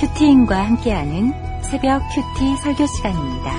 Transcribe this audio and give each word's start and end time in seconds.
큐티인과 0.00 0.54
함께하는 0.54 1.32
새벽 1.60 2.00
큐티 2.14 2.56
설교 2.62 2.86
시간입니다. 2.86 3.52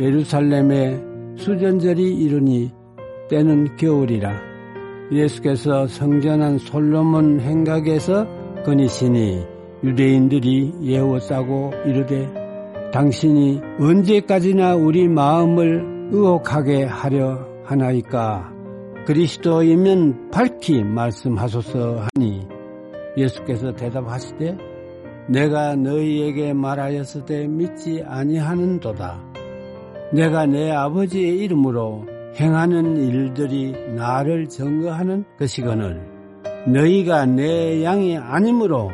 예루살렘에 0.00 0.98
수전절이 1.36 2.14
이르니 2.16 2.72
때는 3.28 3.76
겨울이라 3.76 4.32
예수께서 5.12 5.86
성전한 5.86 6.56
솔로몬 6.56 7.40
행각에서 7.40 8.26
거니시니 8.64 9.44
유대인들이 9.84 10.72
예워싸고 10.84 11.72
이르되 11.84 12.90
당신이 12.94 13.60
언제까지나 13.78 14.74
우리 14.74 15.06
마음을 15.06 16.08
의혹하게 16.12 16.84
하려 16.84 17.46
하나이까 17.64 18.50
그리스도이면 19.04 20.30
밝히 20.30 20.82
말씀하소서 20.82 22.06
하니 22.14 22.49
예수께서 23.20 23.72
대답하시되 23.72 24.56
내가 25.28 25.76
너희에게 25.76 26.52
말하였을 26.52 27.48
믿지 27.48 28.02
아니하는도다. 28.04 29.20
내가 30.12 30.46
내 30.46 30.70
아버지의 30.72 31.38
이름으로 31.38 32.06
행하는 32.38 32.96
일들이 32.96 33.72
나를 33.94 34.48
증거하는 34.48 35.24
것이거늘 35.38 36.00
너희가 36.66 37.26
내 37.26 37.84
양이 37.84 38.16
아니므로 38.16 38.90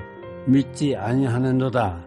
믿지 0.47 0.95
아니하는도다. 0.95 2.06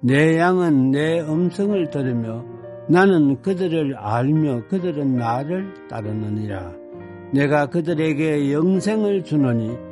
내 0.00 0.38
양은 0.38 0.90
내 0.90 1.20
음성을 1.20 1.90
들으며 1.90 2.44
나는 2.88 3.40
그들을 3.42 3.96
알며 3.96 4.66
그들은 4.68 5.16
나를 5.16 5.74
따르느니라. 5.88 6.72
내가 7.32 7.66
그들에게 7.66 8.52
영생을 8.52 9.24
주노니 9.24 9.87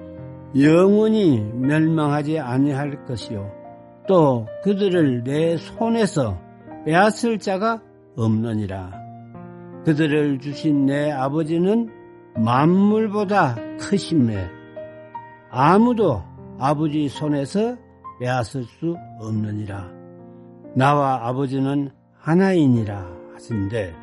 영원히 0.61 1.41
멸망하지 1.55 2.39
아니할 2.39 3.05
것이요. 3.05 3.51
또 4.09 4.47
그들을 4.63 5.25
내 5.25 5.57
손에서 5.57 6.39
빼앗을 6.85 7.39
자가 7.39 7.83
없느니라. 8.17 8.93
그들을 9.85 10.39
주신 10.39 10.87
내 10.87 11.11
아버지는 11.11 11.91
만물보다 12.37 13.57
크심에 13.79 14.49
아무도 15.51 16.23
아버지 16.59 17.09
손에서 17.09 17.77
빼앗을 18.21 18.65
수 18.65 18.97
없느니라. 19.21 19.91
나와 20.75 21.27
아버지는 21.29 21.91
하나이니라 22.19 23.07
하신데 23.35 23.95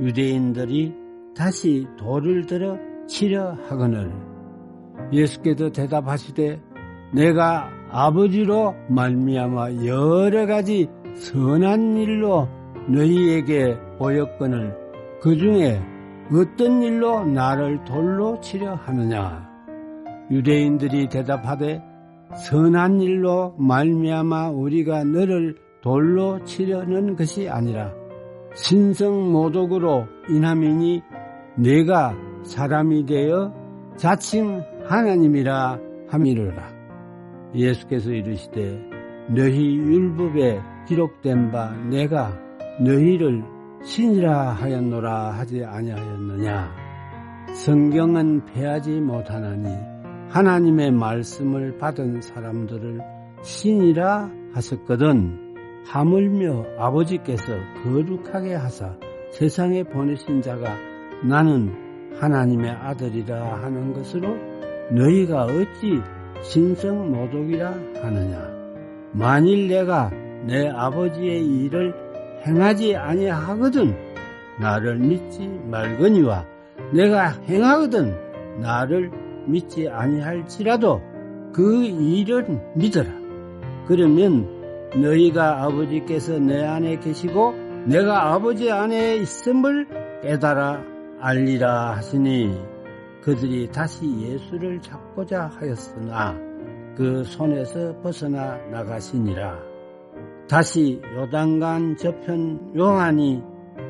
유대인들이 0.00 0.94
다시 1.36 1.86
돌을 1.98 2.46
들어 2.46 2.78
치려 3.06 3.56
하거늘 3.68 4.31
예수께서 5.12 5.70
대답하시되 5.70 6.60
내가 7.12 7.68
아버지로 7.90 8.74
말미암아 8.88 9.84
여러 9.84 10.46
가지 10.46 10.88
선한 11.14 11.96
일로 11.98 12.48
너희에게 12.88 13.76
보였거늘 13.98 14.74
그 15.20 15.36
중에 15.36 15.80
어떤 16.32 16.82
일로 16.82 17.24
나를 17.24 17.84
돌로 17.84 18.40
치려 18.40 18.74
하느냐? 18.74 19.48
유대인들이 20.30 21.08
대답하되 21.08 21.82
선한 22.34 23.02
일로 23.02 23.54
말미암아 23.58 24.50
우리가 24.50 25.04
너를 25.04 25.56
돌로 25.82 26.42
치려는 26.44 27.16
것이 27.16 27.48
아니라 27.48 27.92
신성 28.54 29.30
모독으로 29.30 30.06
인함이니 30.30 31.02
내가 31.56 32.14
사람이 32.44 33.04
되어 33.04 33.52
자칭 33.96 34.62
하나님이라 34.92 35.78
함이르라. 36.08 36.70
예수께서 37.54 38.10
이르시되 38.10 38.78
너희 39.34 39.74
율법에 39.74 40.60
기록된 40.86 41.50
바 41.50 41.70
내가 41.88 42.38
너희를 42.78 43.42
신이라 43.82 44.50
하였노라 44.50 45.30
하지 45.30 45.64
아니하였느냐. 45.64 46.76
성경은 47.54 48.44
패하지 48.44 49.00
못하나니 49.00 49.66
하나님의 50.28 50.92
말씀을 50.92 51.78
받은 51.78 52.20
사람들을 52.20 53.00
신이라 53.40 54.30
하셨거든 54.52 55.54
하물며 55.86 56.66
아버지께서 56.76 57.44
거룩하게 57.82 58.56
하사 58.56 58.94
세상에 59.30 59.84
보내신 59.84 60.42
자가 60.42 60.76
나는 61.24 61.72
하나님의 62.20 62.70
아들이라 62.70 63.62
하는 63.62 63.94
것으로 63.94 64.51
너희가 64.90 65.44
어찌 65.44 66.00
신성 66.42 67.10
모독이라 67.12 67.74
하느냐? 68.02 68.50
만일 69.12 69.68
내가 69.68 70.10
내 70.46 70.68
아버지의 70.68 71.46
일을 71.46 71.94
행하지 72.46 72.96
아니하거든 72.96 73.94
나를 74.60 74.96
믿지 74.96 75.48
말거니와 75.66 76.44
내가 76.92 77.28
행하거든 77.48 78.60
나를 78.60 79.10
믿지 79.46 79.88
아니할지라도 79.88 81.00
그 81.52 81.84
일은 81.84 82.60
믿어라. 82.74 83.08
그러면 83.86 84.48
너희가 84.96 85.64
아버지께서 85.64 86.38
내 86.38 86.64
안에 86.64 86.98
계시고 86.98 87.54
내가 87.86 88.32
아버지 88.32 88.70
안에 88.70 89.16
있음을 89.16 89.86
깨달아 90.22 90.82
알리라 91.20 91.96
하시니 91.96 92.71
그들이 93.22 93.70
다시 93.70 94.04
예수를 94.20 94.80
잡고자 94.80 95.50
하였으나 95.58 96.36
그 96.96 97.22
손에서 97.24 97.98
벗어나 98.02 98.56
나가시니라. 98.70 99.58
다시 100.48 101.00
요단강 101.16 101.96
저편 101.96 102.72
요한이 102.76 103.42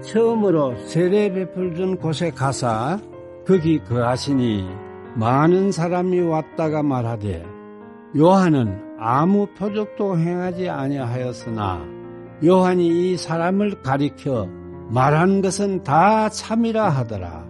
처음으로 0.03 0.77
세례 0.87 1.33
베풀던 1.33 1.97
곳에 1.97 2.31
가사 2.31 3.01
거기 3.47 3.83
거하시니 3.83 4.69
많은 5.17 5.73
사람이 5.73 6.21
왔다가 6.21 6.83
말하되 6.83 7.45
요한은 8.17 8.97
아무 8.99 9.47
표적도 9.59 10.19
행하지 10.19 10.69
아니하였으나 10.69 11.85
요한이 12.45 13.13
이 13.13 13.17
사람을 13.17 13.83
가리켜 13.83 14.47
말한 14.91 15.41
것은 15.41 15.83
다 15.83 16.29
참이라 16.29 16.89
하더라. 16.89 17.47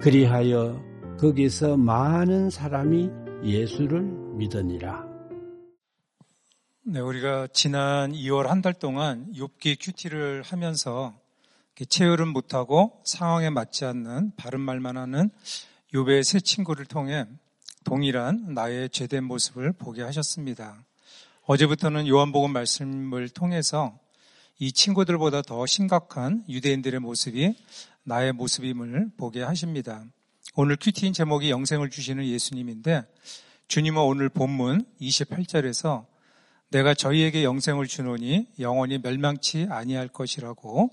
그리하여 0.00 0.83
거기서 1.18 1.76
많은 1.76 2.50
사람이 2.50 3.08
예수를 3.44 4.02
믿으니라. 4.02 5.04
네, 6.86 7.00
우리가 7.00 7.48
지난 7.52 8.12
2월 8.12 8.46
한 8.46 8.60
달 8.60 8.74
동안 8.74 9.32
욥기 9.32 9.78
큐티를 9.80 10.42
하면서 10.42 11.14
체열은 11.88 12.28
못하고 12.28 13.00
상황에 13.04 13.50
맞지 13.50 13.84
않는 13.84 14.32
바른 14.36 14.60
말만 14.60 14.96
하는 14.96 15.30
욥의 15.92 16.24
세 16.24 16.40
친구를 16.40 16.84
통해 16.84 17.26
동일한 17.84 18.52
나의 18.54 18.90
죄된 18.90 19.24
모습을 19.24 19.72
보게 19.72 20.02
하셨습니다. 20.02 20.84
어제부터는 21.46 22.06
요한복음 22.06 22.52
말씀을 22.52 23.28
통해서 23.28 23.98
이 24.58 24.72
친구들보다 24.72 25.42
더 25.42 25.64
심각한 25.66 26.44
유대인들의 26.48 27.00
모습이 27.00 27.54
나의 28.04 28.32
모습임을 28.32 29.10
보게 29.16 29.42
하십니다. 29.42 30.04
오늘 30.56 30.76
큐티인 30.80 31.12
제목이 31.12 31.50
영생을 31.50 31.90
주시는 31.90 32.24
예수님인데 32.26 33.02
주님은 33.66 34.00
오늘 34.00 34.28
본문 34.28 34.86
28절에서 35.00 36.06
내가 36.70 36.94
저희에게 36.94 37.42
영생을 37.42 37.88
주노니 37.88 38.46
영원히 38.60 38.98
멸망치 38.98 39.66
아니할 39.68 40.06
것이라고 40.06 40.90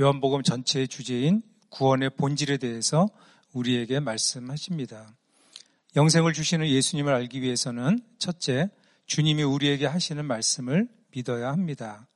요한복음 0.00 0.42
전체의 0.42 0.88
주제인 0.88 1.42
구원의 1.68 2.12
본질에 2.16 2.56
대해서 2.56 3.10
우리에게 3.52 4.00
말씀하십니다. 4.00 5.14
영생을 5.96 6.32
주시는 6.32 6.66
예수님을 6.66 7.12
알기 7.12 7.42
위해서는 7.42 8.00
첫째, 8.18 8.70
주님이 9.04 9.42
우리에게 9.42 9.84
하시는 9.84 10.24
말씀을 10.24 10.88
믿어야 11.14 11.48
합니다. 11.48 12.08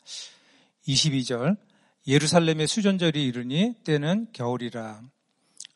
22절, 0.87 1.59
예루살렘의 2.07 2.67
수전절이 2.67 3.23
이르니 3.27 3.75
때는 3.85 4.29
겨울이라. 4.33 5.03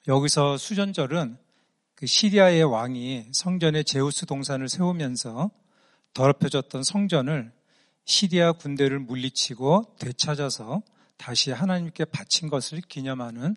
여기서 0.09 0.57
수전절은 0.57 1.37
그 1.95 2.07
시리아의 2.07 2.65
왕이 2.65 3.27
성전에 3.33 3.85
제우스 3.85 4.27
동산을 4.27 4.69
세우면서 4.69 5.51
더럽혀졌던 6.15 6.83
성전을 6.83 7.53
시리아 8.05 8.53
군대를 8.53 8.99
물리치고 8.99 9.97
되찾아서 10.01 10.83
다시 11.17 11.53
하나님께 11.53 12.07
바친 12.07 12.49
것을 12.49 12.81
기념하는 12.81 13.55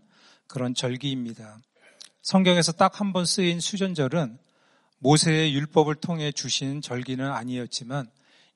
그런 0.48 0.76
절기입니다. 0.76 1.60
성경에서 2.22 2.74
딱 2.74 3.02
한 3.02 3.12
번 3.12 3.26
쓰인 3.26 3.60
수전절은 3.60 4.38
모세의 5.00 5.54
율법을 5.56 5.96
통해 5.96 6.32
주신 6.32 6.82
절기는 6.82 7.26
아니었지만 7.26 8.08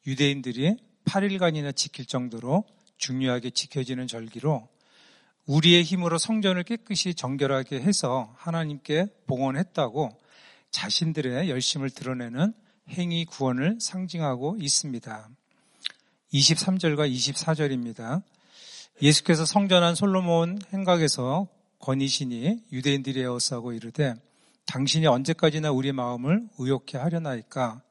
유대인들이 0.06 0.78
8일간이나 1.06 1.76
지킬 1.76 2.06
정도로 2.06 2.66
중요하게 2.98 3.50
지켜지는 3.50 4.08
절기로 4.08 4.68
우리의 5.50 5.82
힘으로 5.82 6.20
성전을 6.20 6.62
깨끗이 6.62 7.16
정결하게 7.16 7.82
해서 7.82 8.32
하나님께 8.38 9.08
봉헌했다고 9.26 10.16
자신들의 10.70 11.50
열심을 11.50 11.90
드러내는 11.90 12.54
행위 12.90 13.26
구원을 13.26 13.80
상징하고 13.82 14.58
있습니다. 14.60 15.30
23절과 16.32 17.12
24절입니다. 17.12 18.22
예수께서 19.02 19.44
성전한 19.44 19.96
솔로몬 19.96 20.60
행각에서 20.72 21.48
권이시니 21.80 22.66
유대인들이 22.72 23.20
에워싸고 23.20 23.74
이르되 23.74 24.14
당신이 24.68 25.08
언제까지나 25.08 25.72
우리 25.72 25.92
마음을 25.92 26.48
의욕해 26.60 27.00
하려나이까 27.00 27.82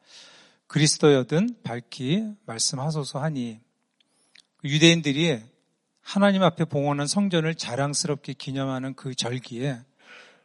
그리스도여든 0.68 1.56
밝히 1.64 2.24
말씀하소서 2.46 3.18
하니 3.18 3.58
유대인들이 4.62 5.57
하나님 6.08 6.42
앞에 6.42 6.64
봉헌한 6.64 7.06
성전을 7.06 7.54
자랑스럽게 7.54 8.32
기념하는 8.32 8.94
그 8.94 9.14
절기에 9.14 9.78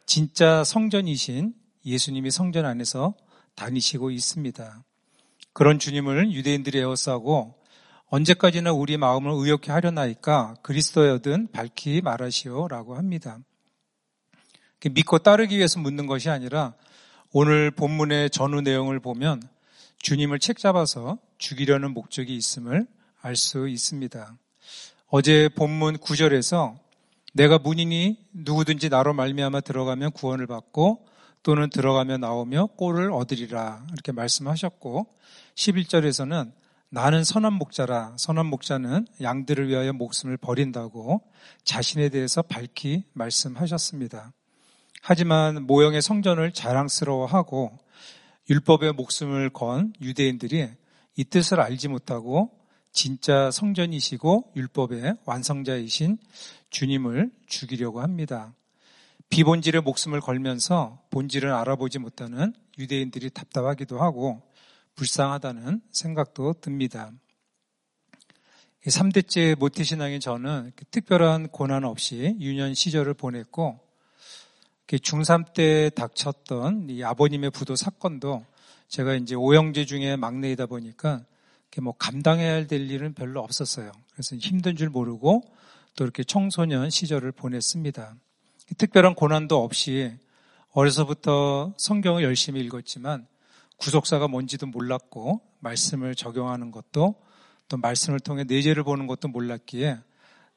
진짜 0.04 0.62
성전이신 0.62 1.54
예수님이 1.86 2.30
성전 2.30 2.66
안에서 2.66 3.14
다니시고 3.54 4.10
있습니다. 4.10 4.84
그런 5.54 5.78
주님을 5.78 6.32
유대인들이 6.32 6.80
에워싸고 6.80 7.54
언제까지나 8.08 8.74
우리 8.74 8.98
마음을 8.98 9.30
의욕해 9.32 9.72
하려나이까 9.72 10.56
그리스도여든 10.60 11.48
밝히 11.50 12.02
말하시오라고 12.02 12.96
합니다. 12.96 13.38
믿고 14.84 15.20
따르기 15.20 15.56
위해서 15.56 15.80
묻는 15.80 16.06
것이 16.06 16.28
아니라 16.28 16.74
오늘 17.32 17.70
본문의 17.70 18.28
전후 18.28 18.60
내용을 18.60 19.00
보면 19.00 19.42
주님을 20.00 20.40
책잡아서 20.40 21.16
죽이려는 21.38 21.94
목적이 21.94 22.36
있음을 22.36 22.86
알 23.22 23.34
수 23.34 23.66
있습니다. 23.66 24.36
어제 25.16 25.48
본문 25.48 25.98
9절에서 25.98 26.76
내가 27.34 27.56
문인이 27.58 28.18
누구든지 28.32 28.88
나로 28.88 29.14
말미암아 29.14 29.60
들어가면 29.60 30.10
구원을 30.10 30.48
받고 30.48 31.06
또는 31.44 31.70
들어가며 31.70 32.16
나오며 32.16 32.70
꼴을 32.76 33.12
얻으리라 33.12 33.86
이렇게 33.92 34.10
말씀하셨고 34.10 35.06
11절에서는 35.54 36.50
나는 36.88 37.22
선한 37.22 37.52
목자라 37.52 38.14
선한 38.16 38.46
목자는 38.46 39.06
양들을 39.22 39.68
위하여 39.68 39.92
목숨을 39.92 40.36
버린다고 40.36 41.22
자신에 41.62 42.08
대해서 42.08 42.42
밝히 42.42 43.04
말씀하셨습니다. 43.12 44.32
하지만 45.00 45.64
모형의 45.64 46.02
성전을 46.02 46.50
자랑스러워하고 46.50 47.78
율법의 48.50 48.94
목숨을 48.94 49.50
건 49.50 49.92
유대인들이 50.00 50.70
이 51.14 51.24
뜻을 51.24 51.60
알지 51.60 51.86
못하고 51.86 52.63
진짜 52.94 53.50
성전이시고 53.50 54.52
율법의 54.54 55.16
완성자이신 55.26 56.16
주님을 56.70 57.30
죽이려고 57.46 58.00
합니다. 58.00 58.54
비본질의 59.30 59.82
목숨을 59.82 60.20
걸면서 60.20 61.02
본질을 61.10 61.52
알아보지 61.52 61.98
못하는 61.98 62.54
유대인들이 62.78 63.30
답답하기도 63.30 64.00
하고 64.00 64.40
불쌍하다는 64.94 65.82
생각도 65.90 66.54
듭니다. 66.60 67.10
3대째 68.86 69.58
모태신앙인 69.58 70.20
저는 70.20 70.70
특별한 70.92 71.48
고난 71.48 71.84
없이 71.84 72.36
유년 72.38 72.74
시절을 72.74 73.14
보냈고 73.14 73.80
중3 74.86 75.52
때 75.52 75.90
닥쳤던 75.90 76.90
이 76.90 77.02
아버님의 77.02 77.50
부도 77.50 77.74
사건도 77.74 78.46
제가 78.86 79.14
이제 79.14 79.34
오형제 79.34 79.84
중에 79.84 80.14
막내이다 80.14 80.66
보니까 80.66 81.24
뭐 81.80 81.94
감당해야 81.96 82.66
될 82.66 82.90
일은 82.90 83.14
별로 83.14 83.40
없었어요. 83.40 83.92
그래서 84.12 84.36
힘든 84.36 84.76
줄 84.76 84.90
모르고 84.90 85.42
또 85.96 86.04
이렇게 86.04 86.24
청소년 86.24 86.90
시절을 86.90 87.32
보냈습니다. 87.32 88.14
특별한 88.78 89.14
고난도 89.14 89.62
없이 89.62 90.16
어려서부터 90.70 91.74
성경을 91.76 92.22
열심히 92.24 92.60
읽었지만 92.62 93.26
구속사가 93.76 94.28
뭔지도 94.28 94.66
몰랐고 94.66 95.40
말씀을 95.60 96.14
적용하는 96.14 96.70
것도 96.70 97.14
또 97.68 97.76
말씀을 97.76 98.20
통해 98.20 98.44
내재를 98.44 98.82
보는 98.82 99.06
것도 99.06 99.28
몰랐기에 99.28 99.98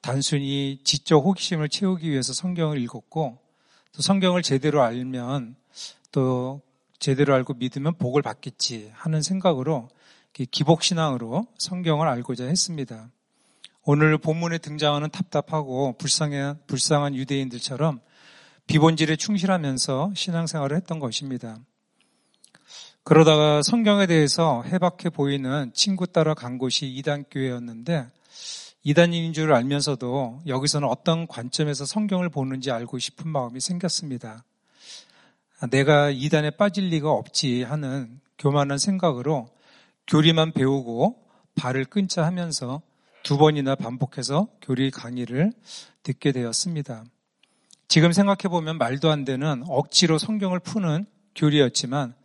단순히 0.02 0.80
지적 0.84 1.24
호기심을 1.26 1.70
채우기 1.70 2.10
위해서 2.10 2.34
성경을 2.34 2.80
읽었고 2.82 3.38
또 3.92 4.02
성경을 4.02 4.42
제대로 4.42 4.82
알면 4.82 5.56
또 6.12 6.62
제대로 7.00 7.34
알고 7.34 7.56
믿으면 7.56 7.98
복을 7.98 8.22
받겠지 8.22 8.92
하는 8.94 9.22
생각으로 9.22 9.90
기복신앙으로 10.46 11.48
성경을 11.58 12.08
알고자 12.08 12.46
했습니다. 12.46 13.10
오늘 13.84 14.18
본문에 14.18 14.58
등장하는 14.58 15.10
답답하고 15.10 15.96
불쌍한, 15.98 16.60
불쌍한 16.68 17.16
유대인들처럼 17.16 18.02
비본질에 18.68 19.16
충실하면서 19.16 20.12
신앙생활을 20.16 20.76
했던 20.76 21.00
것입니다. 21.00 21.58
그러다가 23.04 23.62
성경에 23.62 24.06
대해서 24.06 24.64
해박해 24.64 25.10
보이는 25.14 25.72
친구 25.74 26.06
따라 26.06 26.34
간 26.34 26.58
곳이 26.58 26.88
이단교회였는데 26.88 28.08
이단인인 28.84 29.32
줄 29.32 29.54
알면서도 29.54 30.42
여기서는 30.46 30.88
어떤 30.90 31.26
관점에서 31.28 31.86
성경을 31.86 32.30
보는지 32.30 32.72
알고 32.72 33.00
싶은 33.00 33.30
마음이 33.30 33.62
생겼습니다. 33.62 34.44
내가 35.72 36.10
이단에 36.10 36.52
빠질 36.52 36.90
리가 36.90 37.10
없지 37.10 37.64
하는 37.64 38.20
교만한 38.38 38.78
생각으로 38.78 39.50
교리만 40.08 40.54
배우고 40.54 41.24
발을 41.56 41.86
끊자 41.86 42.26
하면서 42.26 42.82
두 43.24 43.38
번이나 43.38 43.76
반복해서 43.76 44.48
교리 44.62 44.90
강의를 44.90 45.52
듣게 46.04 46.32
되었습니다. 46.32 47.04
지금 47.88 48.12
생각해보면 48.12 48.78
말도 48.78 49.10
안 49.10 49.26
되는 49.26 49.64
억지로 49.68 50.18
성경을 50.18 50.60
푸는 50.60 51.06
교리였지만 51.36 52.16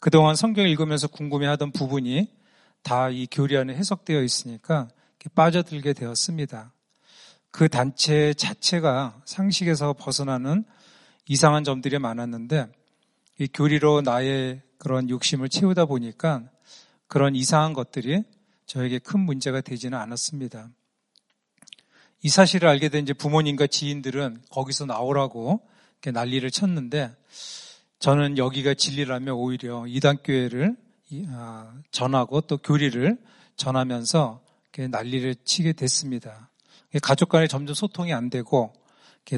그동안 0.00 0.36
성경 0.36 0.68
읽으면서 0.68 1.08
궁금해하던 1.08 1.72
부분이 1.72 2.28
다 2.82 3.10
이 3.10 3.26
교리 3.30 3.56
안에 3.56 3.74
해석되어 3.74 4.22
있으니까 4.22 4.88
빠져들게 5.34 5.92
되었습니다. 5.92 6.72
그 7.50 7.68
단체 7.68 8.32
자체가 8.32 9.20
상식에서 9.26 9.92
벗어나는 9.92 10.64
이상한 11.26 11.64
점들이 11.64 11.98
많았는데 11.98 12.68
이 13.40 13.48
교리로 13.52 14.00
나의 14.00 14.62
그런 14.78 15.10
욕심을 15.10 15.48
채우다 15.48 15.84
보니까 15.84 16.44
그런 17.08 17.34
이상한 17.34 17.72
것들이 17.72 18.22
저에게 18.66 18.98
큰 18.98 19.20
문제가 19.20 19.60
되지는 19.60 19.98
않았습니다. 19.98 20.68
이 22.22 22.28
사실을 22.28 22.68
알게 22.68 22.88
된 22.90 23.02
이제 23.02 23.12
부모님과 23.12 23.66
지인들은 23.66 24.42
거기서 24.50 24.86
나오라고 24.86 25.60
난리를 26.06 26.48
쳤는데 26.50 27.14
저는 27.98 28.38
여기가 28.38 28.74
진리라면 28.74 29.34
오히려 29.34 29.86
이단교회를 29.86 30.76
아, 31.30 31.74
전하고 31.90 32.42
또 32.42 32.58
교리를 32.58 33.18
전하면서 33.56 34.42
난리를 34.90 35.34
치게 35.44 35.72
됐습니다. 35.72 36.50
가족 37.02 37.30
간에 37.30 37.46
점점 37.46 37.74
소통이 37.74 38.12
안 38.12 38.30
되고 38.30 38.72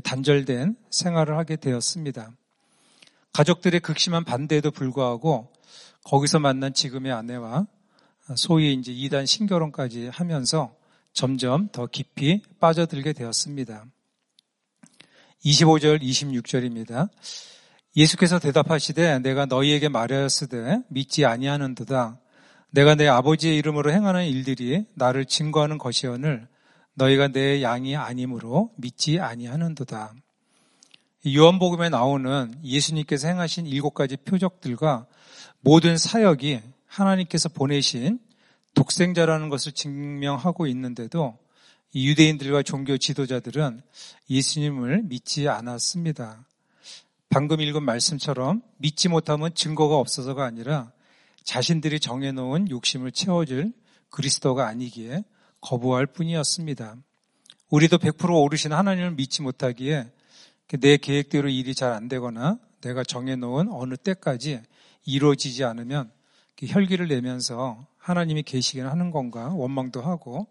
단절된 0.03 0.77
생활을 0.91 1.37
하게 1.37 1.57
되었습니다. 1.57 2.31
가족들의 3.33 3.81
극심한 3.81 4.25
반대에도 4.25 4.71
불구하고 4.71 5.53
거기서 6.05 6.39
만난 6.39 6.73
지금의 6.73 7.13
아내와 7.13 7.67
소위 8.37 8.73
이제 8.75 8.93
이단 8.93 9.27
신결혼까지 9.27 10.09
하면서 10.09 10.75
점점 11.13 11.69
더 11.69 11.87
깊이 11.87 12.43
빠져들게 12.61 13.13
되었습니다. 13.13 13.85
25절, 15.45 16.03
26절입니다. 16.03 17.09
예수께서 17.97 18.39
대답하시되 18.39 19.19
내가 19.21 19.47
너희에게 19.47 19.89
말하였으되 19.89 20.83
믿지 20.89 21.25
아니하는도다. 21.25 22.21
내가 22.71 22.95
내 22.95 23.09
아버지의 23.09 23.57
이름으로 23.57 23.93
행하는 23.93 24.27
일들이 24.27 24.85
나를 24.95 25.25
증거하는 25.25 25.79
것이오늘 25.79 26.47
너희가 26.95 27.29
내 27.29 27.63
양이 27.63 27.97
아니므로 27.97 28.71
믿지 28.77 29.19
아니하는도다. 29.19 30.15
요한복음에 31.27 31.89
나오는 31.89 32.55
예수님께서 32.63 33.29
행하신 33.29 33.67
일곱 33.67 33.95
가지 33.95 34.17
표적들과 34.17 35.07
모든 35.61 35.97
사역이 35.99 36.61
하나님께서 36.87 37.49
보내신 37.49 38.19
독생자라는 38.75 39.49
것을 39.49 39.73
증명하고 39.73 40.67
있는데도 40.69 41.39
유대인들과 41.95 42.63
종교 42.63 42.97
지도자들은 42.97 43.83
예수님을 44.29 45.03
믿지 45.03 45.49
않았습니다. 45.49 46.47
방금 47.29 47.61
읽은 47.61 47.83
말씀처럼 47.83 48.63
믿지 48.79 49.09
못하면 49.09 49.55
증거가 49.55 49.97
없어서가 49.97 50.45
아니라 50.45 50.93
자신들이 51.45 52.01
정해놓은 52.01 52.71
욕심을 52.71 53.13
채워줄 53.13 53.73
그리스도가 54.11 54.67
아니기에 54.67 55.25
거부할 55.61 56.07
뿐이었습니다. 56.07 56.97
우리도 57.71 57.99
100% 57.99 58.43
오르신 58.43 58.73
하나님을 58.73 59.13
믿지 59.13 59.43
못하기에 59.43 60.11
내 60.81 60.97
계획대로 60.97 61.49
일이 61.49 61.75
잘 61.75 61.93
안 61.93 62.09
되거나 62.09 62.59
내가 62.81 63.05
정해놓은 63.05 63.69
어느 63.71 63.97
때까지 63.97 64.63
이루어지지 65.05 65.65
않으면 65.65 66.11
혈기를 66.63 67.09
내면서 67.09 67.87
하나님이 67.97 68.43
계시기는 68.43 68.89
하는 68.89 69.11
건가 69.11 69.49
원망도 69.49 70.03
하고 70.03 70.47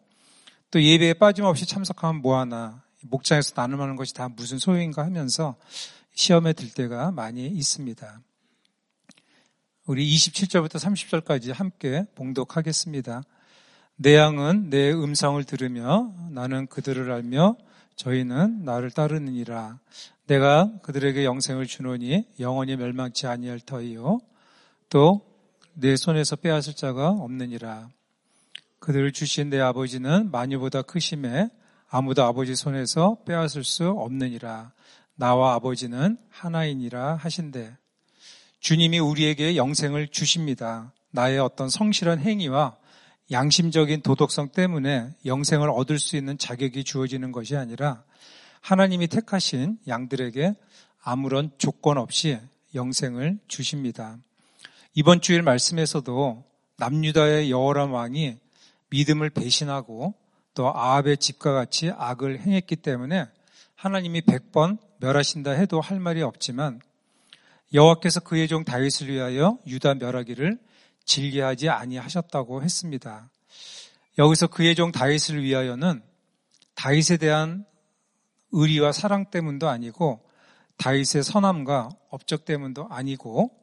또 0.71 0.81
예배에 0.81 1.13
빠짐없이 1.13 1.65
참석하면 1.65 2.21
뭐하나 2.21 2.83
목장에서 3.01 3.53
나눔하는 3.55 3.95
것이 3.95 4.13
다 4.13 4.29
무슨 4.29 4.57
소용인가 4.57 5.03
하면서 5.03 5.55
시험에 6.13 6.53
들 6.53 6.69
때가 6.71 7.11
많이 7.11 7.47
있습니다. 7.47 8.21
우리 9.85 10.15
27절부터 10.15 10.75
30절까지 10.75 11.53
함께 11.53 12.05
봉독하겠습니다. 12.15 13.23
내 13.95 14.15
양은 14.15 14.69
내 14.69 14.91
음성을 14.91 15.43
들으며 15.43 16.13
나는 16.29 16.67
그들을 16.67 17.11
알며 17.11 17.57
저희는 17.95 18.63
나를 18.63 18.91
따르느니라. 18.91 19.79
내가 20.27 20.71
그들에게 20.83 21.25
영생을 21.25 21.65
주노니 21.65 22.27
영원히 22.39 22.75
멸망치 22.75 23.27
아니할 23.27 23.59
터이요. 23.59 24.19
또 24.89 25.29
내 25.81 25.95
손에서 25.95 26.35
빼앗을 26.35 26.73
자가 26.73 27.09
없느니라. 27.11 27.89
그들을 28.79 29.13
주신 29.13 29.49
내 29.49 29.61
아버지는 29.61 30.29
마녀보다 30.29 30.81
크심에 30.81 31.49
아무도 31.89 32.23
아버지 32.23 32.53
손에서 32.53 33.17
빼앗을 33.25 33.63
수 33.63 33.87
없느니라. 33.87 34.73
나와 35.15 35.53
아버지는 35.53 36.17
하나이니라 36.29 37.15
하신대. 37.15 37.77
주님이 38.59 38.99
우리에게 38.99 39.55
영생을 39.55 40.09
주십니다. 40.09 40.93
나의 41.11 41.39
어떤 41.39 41.69
성실한 41.69 42.19
행위와 42.19 42.75
양심적인 43.31 44.01
도덕성 44.01 44.49
때문에 44.49 45.11
영생을 45.25 45.69
얻을 45.69 45.97
수 45.97 46.17
있는 46.17 46.37
자격이 46.37 46.83
주어지는 46.83 47.31
것이 47.31 47.55
아니라 47.55 48.03
하나님이 48.59 49.07
택하신 49.07 49.77
양들에게 49.87 50.55
아무런 51.01 51.51
조건 51.57 51.97
없이 51.97 52.37
영생을 52.75 53.39
주십니다. 53.47 54.17
이번 54.95 55.21
주일 55.21 55.43
말씀에서도 55.43 56.43
남유다의 56.77 57.51
여호람 57.51 57.93
왕이 57.93 58.37
믿음을 58.89 59.29
배신하고 59.29 60.15
또 60.55 60.75
아합의 60.75 61.17
집과 61.17 61.53
같이 61.53 61.91
악을 61.95 62.39
행했기 62.41 62.75
때문에 62.77 63.27
하나님이 63.75 64.21
100번 64.21 64.79
멸하신다 64.97 65.51
해도 65.51 65.79
할 65.79 65.99
말이 65.99 66.23
없지만 66.23 66.81
여호와께서 67.71 68.21
그의 68.21 68.47
종 68.47 68.63
다윗을 68.63 69.09
위하여 69.09 69.59
유다 69.67 69.95
멸하기를 69.95 70.57
질리하지 71.05 71.69
아니하셨다고 71.69 72.63
했습니다. 72.63 73.29
여기서 74.17 74.47
그의 74.47 74.73
종 74.73 74.91
다윗을 74.91 75.43
위하여는 75.43 76.01
다윗에 76.73 77.17
대한 77.17 77.63
의리와 78.51 78.91
사랑 78.91 79.29
때문도 79.29 79.69
아니고 79.69 80.27
다윗의 80.77 81.23
선함과 81.23 81.89
업적 82.09 82.45
때문도 82.45 82.87
아니고 82.89 83.58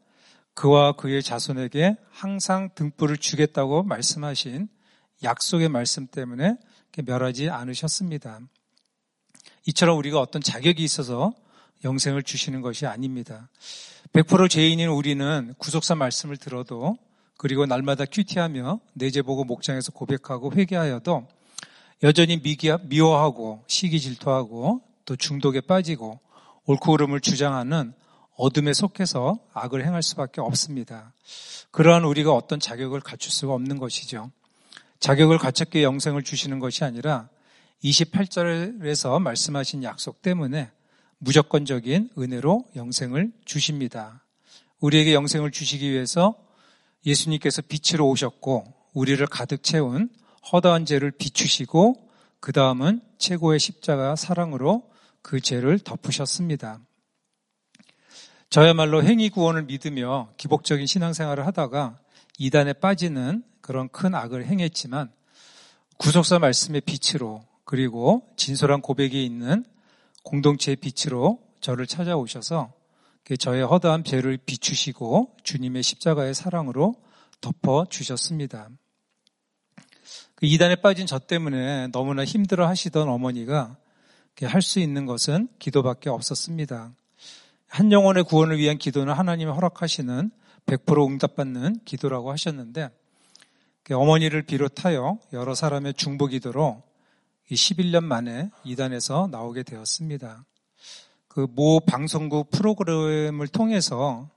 그와 0.56 0.92
그의 0.92 1.22
자손에게 1.22 1.96
항상 2.10 2.70
등불을 2.74 3.18
주겠다고 3.18 3.82
말씀하신 3.82 4.68
약속의 5.22 5.68
말씀 5.68 6.06
때문에 6.06 6.56
멸하지 7.04 7.50
않으셨습니다. 7.50 8.40
이처럼 9.66 9.98
우리가 9.98 10.18
어떤 10.18 10.40
자격이 10.40 10.82
있어서 10.82 11.34
영생을 11.84 12.22
주시는 12.22 12.62
것이 12.62 12.86
아닙니다. 12.86 13.50
100% 14.14 14.48
죄인인 14.48 14.88
우리는 14.88 15.54
구속사 15.58 15.94
말씀을 15.94 16.38
들어도 16.38 16.96
그리고 17.36 17.66
날마다 17.66 18.06
큐티하며 18.06 18.80
내재 18.94 19.20
보고 19.20 19.44
목장에서 19.44 19.92
고백하고 19.92 20.54
회개하여도 20.54 21.28
여전히 22.02 22.40
미워하고 22.84 23.62
시기 23.66 24.00
질투하고 24.00 24.80
또 25.04 25.16
중독에 25.16 25.60
빠지고 25.60 26.18
옳고 26.64 26.92
그름을 26.92 27.20
주장하는 27.20 27.92
어둠에 28.36 28.72
속해서 28.72 29.38
악을 29.52 29.84
행할 29.84 30.02
수밖에 30.02 30.40
없습니다. 30.40 31.12
그러한 31.70 32.04
우리가 32.04 32.32
어떤 32.32 32.60
자격을 32.60 33.00
갖출 33.00 33.30
수가 33.30 33.54
없는 33.54 33.78
것이죠. 33.78 34.30
자격을 35.00 35.38
갖췄기에 35.38 35.82
영생을 35.82 36.22
주시는 36.22 36.58
것이 36.58 36.84
아니라 36.84 37.28
28절에서 37.84 39.20
말씀하신 39.20 39.84
약속 39.84 40.22
때문에 40.22 40.70
무조건적인 41.18 42.10
은혜로 42.18 42.64
영생을 42.76 43.32
주십니다. 43.44 44.22
우리에게 44.80 45.14
영생을 45.14 45.50
주시기 45.50 45.90
위해서 45.90 46.34
예수님께서 47.04 47.62
빛으로 47.62 48.08
오셨고 48.08 48.64
우리를 48.92 49.24
가득 49.26 49.62
채운 49.62 50.08
허다한 50.52 50.84
죄를 50.84 51.10
비추시고 51.10 52.08
그 52.40 52.52
다음은 52.52 53.00
최고의 53.18 53.58
십자가 53.58 54.16
사랑으로 54.16 54.90
그 55.22 55.40
죄를 55.40 55.78
덮으셨습니다. 55.78 56.80
저야말로 58.50 59.02
행위 59.02 59.28
구원을 59.28 59.64
믿으며 59.64 60.28
기복적인 60.36 60.86
신앙생활을 60.86 61.46
하다가 61.46 61.98
이단에 62.38 62.74
빠지는 62.74 63.42
그런 63.60 63.88
큰 63.88 64.14
악을 64.14 64.46
행했지만 64.46 65.10
구속사 65.98 66.38
말씀의 66.38 66.82
빛으로 66.82 67.44
그리고 67.64 68.22
진솔한 68.36 68.80
고백이 68.80 69.24
있는 69.24 69.64
공동체의 70.22 70.76
빛으로 70.76 71.40
저를 71.60 71.86
찾아오셔서 71.86 72.72
저의 73.40 73.64
허다한 73.64 74.04
죄를 74.04 74.36
비추시고 74.36 75.36
주님의 75.42 75.82
십자가의 75.82 76.34
사랑으로 76.34 76.94
덮어 77.40 77.86
주셨습니다. 77.90 78.68
그 80.36 80.46
이단에 80.46 80.76
빠진 80.76 81.06
저 81.06 81.18
때문에 81.18 81.88
너무나 81.88 82.24
힘들어 82.24 82.68
하시던 82.68 83.08
어머니가 83.08 83.76
할 84.42 84.60
수 84.60 84.80
있는 84.80 85.06
것은 85.06 85.48
기도밖에 85.58 86.10
없었습니다. 86.10 86.92
한 87.68 87.92
영혼의 87.92 88.24
구원을 88.24 88.58
위한 88.58 88.78
기도는 88.78 89.12
하나님이 89.12 89.50
허락하시는 89.50 90.30
100% 90.66 91.10
응답받는 91.10 91.80
기도라고 91.84 92.32
하셨는데 92.32 92.90
어머니를 93.90 94.42
비롯하여 94.42 95.18
여러 95.32 95.54
사람의 95.54 95.94
중보 95.94 96.26
기도로 96.26 96.82
11년 97.50 98.02
만에 98.04 98.50
이단에서 98.64 99.28
나오게 99.30 99.62
되었습니다. 99.62 100.44
그 101.28 101.46
모 101.50 101.80
방송국 101.80 102.50
프로그램을 102.50 103.46
통해서 103.48 104.30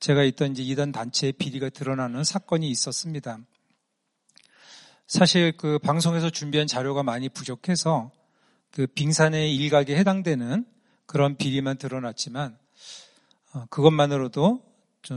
제가 0.00 0.24
있던 0.24 0.50
이제 0.50 0.64
이단 0.64 0.90
단체의 0.90 1.34
비리가 1.34 1.70
드러나는 1.70 2.24
사건이 2.24 2.68
있었습니다. 2.68 3.38
사실 5.06 5.56
그 5.56 5.78
방송에서 5.78 6.30
준비한 6.30 6.66
자료가 6.66 7.04
많이 7.04 7.28
부족해서 7.28 8.10
그 8.72 8.88
빙산의 8.88 9.54
일각에 9.54 9.96
해당되는 9.96 10.66
그런 11.06 11.36
비리만 11.36 11.78
드러났지만 11.78 12.56
어, 13.52 13.66
그것만으로도 13.70 14.62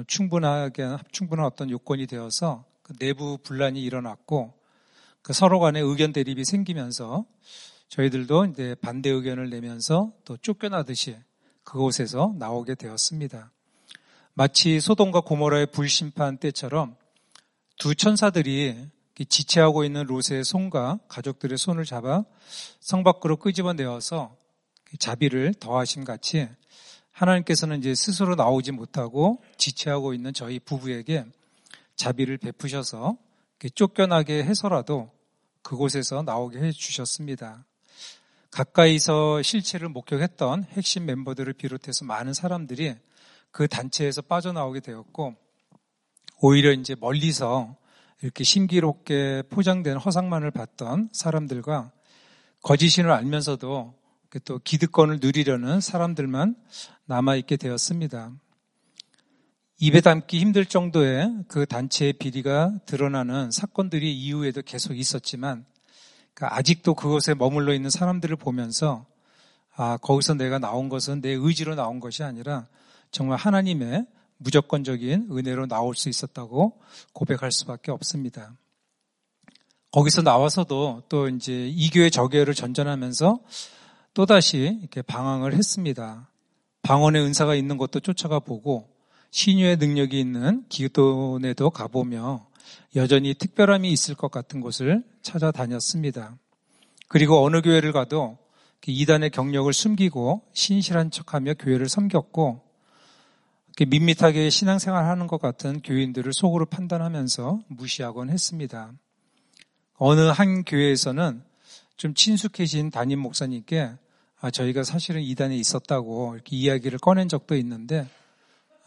충분하게 0.05 0.97
충분한 1.11 1.45
어떤 1.45 1.69
요건이 1.69 2.07
되어서 2.07 2.65
그 2.83 2.93
내부 2.97 3.37
분란이 3.37 3.81
일어났고 3.81 4.53
그 5.21 5.33
서로 5.33 5.59
간의 5.59 5.83
의견 5.83 6.13
대립이 6.13 6.45
생기면서 6.45 7.25
저희들도 7.89 8.45
이제 8.45 8.75
반대 8.81 9.09
의견을 9.09 9.49
내면서 9.49 10.13
또 10.23 10.37
쫓겨나듯이 10.37 11.17
그곳에서 11.63 12.33
나오게 12.37 12.75
되었습니다. 12.75 13.51
마치 14.33 14.79
소돔과 14.79 15.21
고모라의 15.21 15.67
불심판 15.71 16.37
때처럼 16.37 16.95
두 17.77 17.93
천사들이 17.95 18.87
지체하고 19.27 19.83
있는 19.83 20.05
롯의 20.05 20.43
손과 20.45 20.99
가족들의 21.09 21.57
손을 21.57 21.83
잡아 21.83 22.23
성 22.79 23.03
밖으로 23.03 23.37
끄집어내어서 23.37 24.36
자비를 24.99 25.53
더하심 25.55 26.03
같이 26.03 26.47
하나님께서는 27.11 27.79
이제 27.79 27.95
스스로 27.95 28.35
나오지 28.35 28.71
못하고 28.71 29.41
지체하고 29.57 30.13
있는 30.13 30.33
저희 30.33 30.59
부부에게 30.59 31.25
자비를 31.95 32.37
베푸셔서 32.37 33.17
쫓겨나게 33.73 34.43
해서라도 34.43 35.09
그곳에서 35.63 36.21
나오게 36.21 36.59
해 36.59 36.71
주셨습니다. 36.71 37.65
가까이서 38.51 39.41
실체를 39.41 39.89
목격했던 39.89 40.65
핵심 40.71 41.05
멤버들을 41.05 41.51
비롯해서 41.53 42.05
많은 42.05 42.33
사람들이 42.33 42.95
그 43.51 43.67
단체에서 43.67 44.21
빠져나오게 44.21 44.79
되었고 44.79 45.35
오히려 46.39 46.71
이제 46.71 46.95
멀리서 46.99 47.75
이렇게 48.21 48.43
신기롭게 48.43 49.43
포장된 49.49 49.97
허상만을 49.97 50.51
봤던 50.51 51.09
사람들과 51.11 51.91
거짓인을 52.61 53.11
알면서도 53.11 53.93
또 54.45 54.59
기득권을 54.59 55.19
누리려는 55.21 55.81
사람들만 55.81 56.55
남아있게 57.05 57.57
되었습니다. 57.57 58.31
입에 59.79 60.01
담기 60.01 60.39
힘들 60.39 60.65
정도의 60.65 61.31
그 61.47 61.65
단체의 61.65 62.13
비리가 62.13 62.79
드러나는 62.85 63.51
사건들이 63.51 64.11
이후에도 64.13 64.61
계속 64.63 64.97
있었지만 64.97 65.65
그러니까 66.33 66.57
아직도 66.57 66.95
그곳에 66.95 67.33
머물러 67.33 67.73
있는 67.73 67.89
사람들을 67.89 68.35
보면서 68.37 69.05
아, 69.75 69.97
거기서 69.97 70.33
내가 70.33 70.57
나온 70.57 70.89
것은 70.89 71.21
내 71.21 71.29
의지로 71.29 71.75
나온 71.75 71.99
것이 71.99 72.23
아니라 72.23 72.67
정말 73.11 73.37
하나님의 73.37 74.07
무조건적인 74.37 75.29
은혜로 75.31 75.67
나올 75.67 75.95
수 75.95 76.09
있었다고 76.09 76.79
고백할 77.13 77.51
수밖에 77.51 77.91
없습니다. 77.91 78.53
거기서 79.91 80.21
나와서도 80.21 81.03
또 81.09 81.29
이제 81.29 81.67
이교의 81.67 82.11
저교회를 82.11 82.53
전전하면서 82.53 83.39
또다시 84.17 84.79
이렇게 84.81 85.03
방황을 85.03 85.53
했습니다. 85.53 86.27
방언의 86.81 87.21
은사가 87.21 87.53
있는 87.53 87.77
것도 87.77 87.99
쫓아가 87.99 88.39
보고 88.39 88.89
신유의 89.29 89.77
능력이 89.77 90.19
있는 90.19 90.65
기도원에도 90.69 91.69
가보며 91.69 92.47
여전히 92.95 93.35
특별함이 93.35 93.91
있을 93.91 94.15
것 94.15 94.31
같은 94.31 94.59
곳을 94.59 95.03
찾아다녔습니다. 95.21 96.35
그리고 97.07 97.45
어느 97.45 97.61
교회를 97.61 97.91
가도 97.91 98.39
이단의 98.87 99.29
경력을 99.29 99.71
숨기고 99.71 100.41
신실한 100.51 101.11
척하며 101.11 101.53
교회를 101.59 101.87
섬겼고 101.87 102.63
밋밋하게 103.87 104.49
신앙생활 104.49 105.05
하는 105.05 105.27
것 105.27 105.39
같은 105.39 105.79
교인들을 105.83 106.33
속으로 106.33 106.65
판단하면서 106.65 107.59
무시하곤 107.67 108.31
했습니다. 108.31 108.93
어느 109.93 110.21
한 110.21 110.63
교회에서는 110.63 111.43
좀 111.97 112.13
친숙해진 112.15 112.89
담임 112.89 113.19
목사님께 113.19 113.79
아, 113.81 114.06
저희가 114.51 114.83
사실은 114.83 115.21
이단에 115.21 115.55
있었다고 115.55 116.35
이렇게 116.35 116.55
이야기를 116.55 116.99
꺼낸 116.99 117.27
적도 117.27 117.55
있는데 117.55 118.07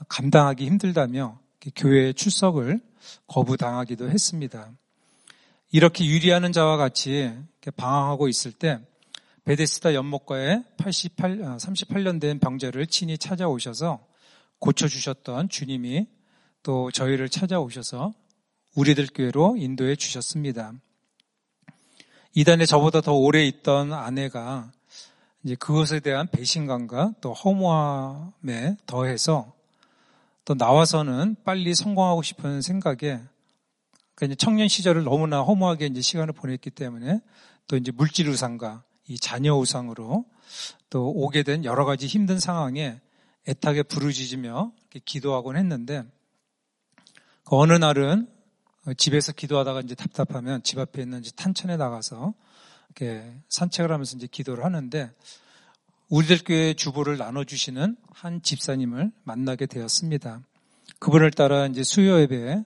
감당하기 0.09 0.65
힘들다며 0.65 1.39
교회 1.77 2.13
출석을 2.13 2.81
거부당하기도 3.27 4.11
했습니다. 4.11 4.71
이렇게 5.73 6.05
유리하는 6.05 6.53
자와 6.53 6.77
같이 6.77 7.33
방황하고 7.77 8.29
있을 8.29 8.53
때 8.53 8.81
베데스다 9.45 9.95
연못가에 9.95 10.63
88, 10.77 11.39
38년 11.39 12.21
된 12.21 12.39
병자를 12.39 12.87
친히 12.87 13.19
찾아오셔서 13.19 14.05
고쳐주셨던 14.59 15.49
주님이 15.49 16.07
또 16.63 16.91
저희를 16.91 17.29
찾아오셔서 17.29 18.13
우리들 18.77 19.09
교회로 19.15 19.57
인도해 19.57 19.97
주셨습니다. 19.97 20.73
이단에 22.35 22.67
저보다 22.67 23.01
더 23.01 23.15
오래 23.15 23.45
있던 23.47 23.93
아내가 23.93 24.71
이제 25.43 25.55
그것에 25.55 26.01
대한 26.01 26.27
배신감과 26.27 27.15
또 27.21 27.33
허무함에 27.33 28.77
더해서 28.87 29.53
또 30.45 30.55
나와서는 30.55 31.37
빨리 31.45 31.75
성공하고 31.75 32.23
싶은 32.23 32.61
생각에 32.61 33.21
그러니까 34.15 34.37
청년 34.37 34.69
시절을 34.69 35.05
너무나 35.05 35.41
허무하게 35.41 35.87
이제 35.87 36.03
시간을 36.03 36.35
보냈기 36.35 36.71
때문에 36.71 37.21
또 37.69 37.77
이제 37.77 37.91
물질 37.91 38.29
우상과 38.29 38.83
이 39.09 39.19
자녀 39.19 39.55
우상으로 39.57 40.27
또 40.91 41.09
오게 41.09 41.43
된 41.43 41.65
여러 41.65 41.85
가지 41.85 42.07
힘든 42.07 42.39
상황에 42.39 43.01
애타게 43.49 43.85
부르짖으며 43.85 44.73
기도하곤 45.05 45.57
했는데 45.57 46.05
그 47.45 47.57
어느 47.57 47.73
날은 47.73 48.29
집에서 48.97 49.33
기도하다가 49.33 49.81
이제 49.81 49.95
답답하면 49.95 50.63
집 50.63 50.79
앞에 50.79 51.03
있는 51.03 51.23
탄천에 51.37 51.77
나가서 51.77 52.35
이렇게 52.97 53.33
산책을 53.49 53.91
하면서 53.91 54.17
이제 54.17 54.27
기도를 54.27 54.65
하는데 54.65 55.11
우리들 56.09 56.41
교회 56.45 56.75
주보를 56.75 57.19
나눠주시는 57.19 57.97
한 58.13 58.43
집사님을 58.43 59.13
만나게 59.23 59.67
되었습니다. 59.67 60.41
그분을 60.99 61.31
따라 61.31 61.67
이제 61.67 61.83
수요 61.83 62.21
예배에 62.21 62.65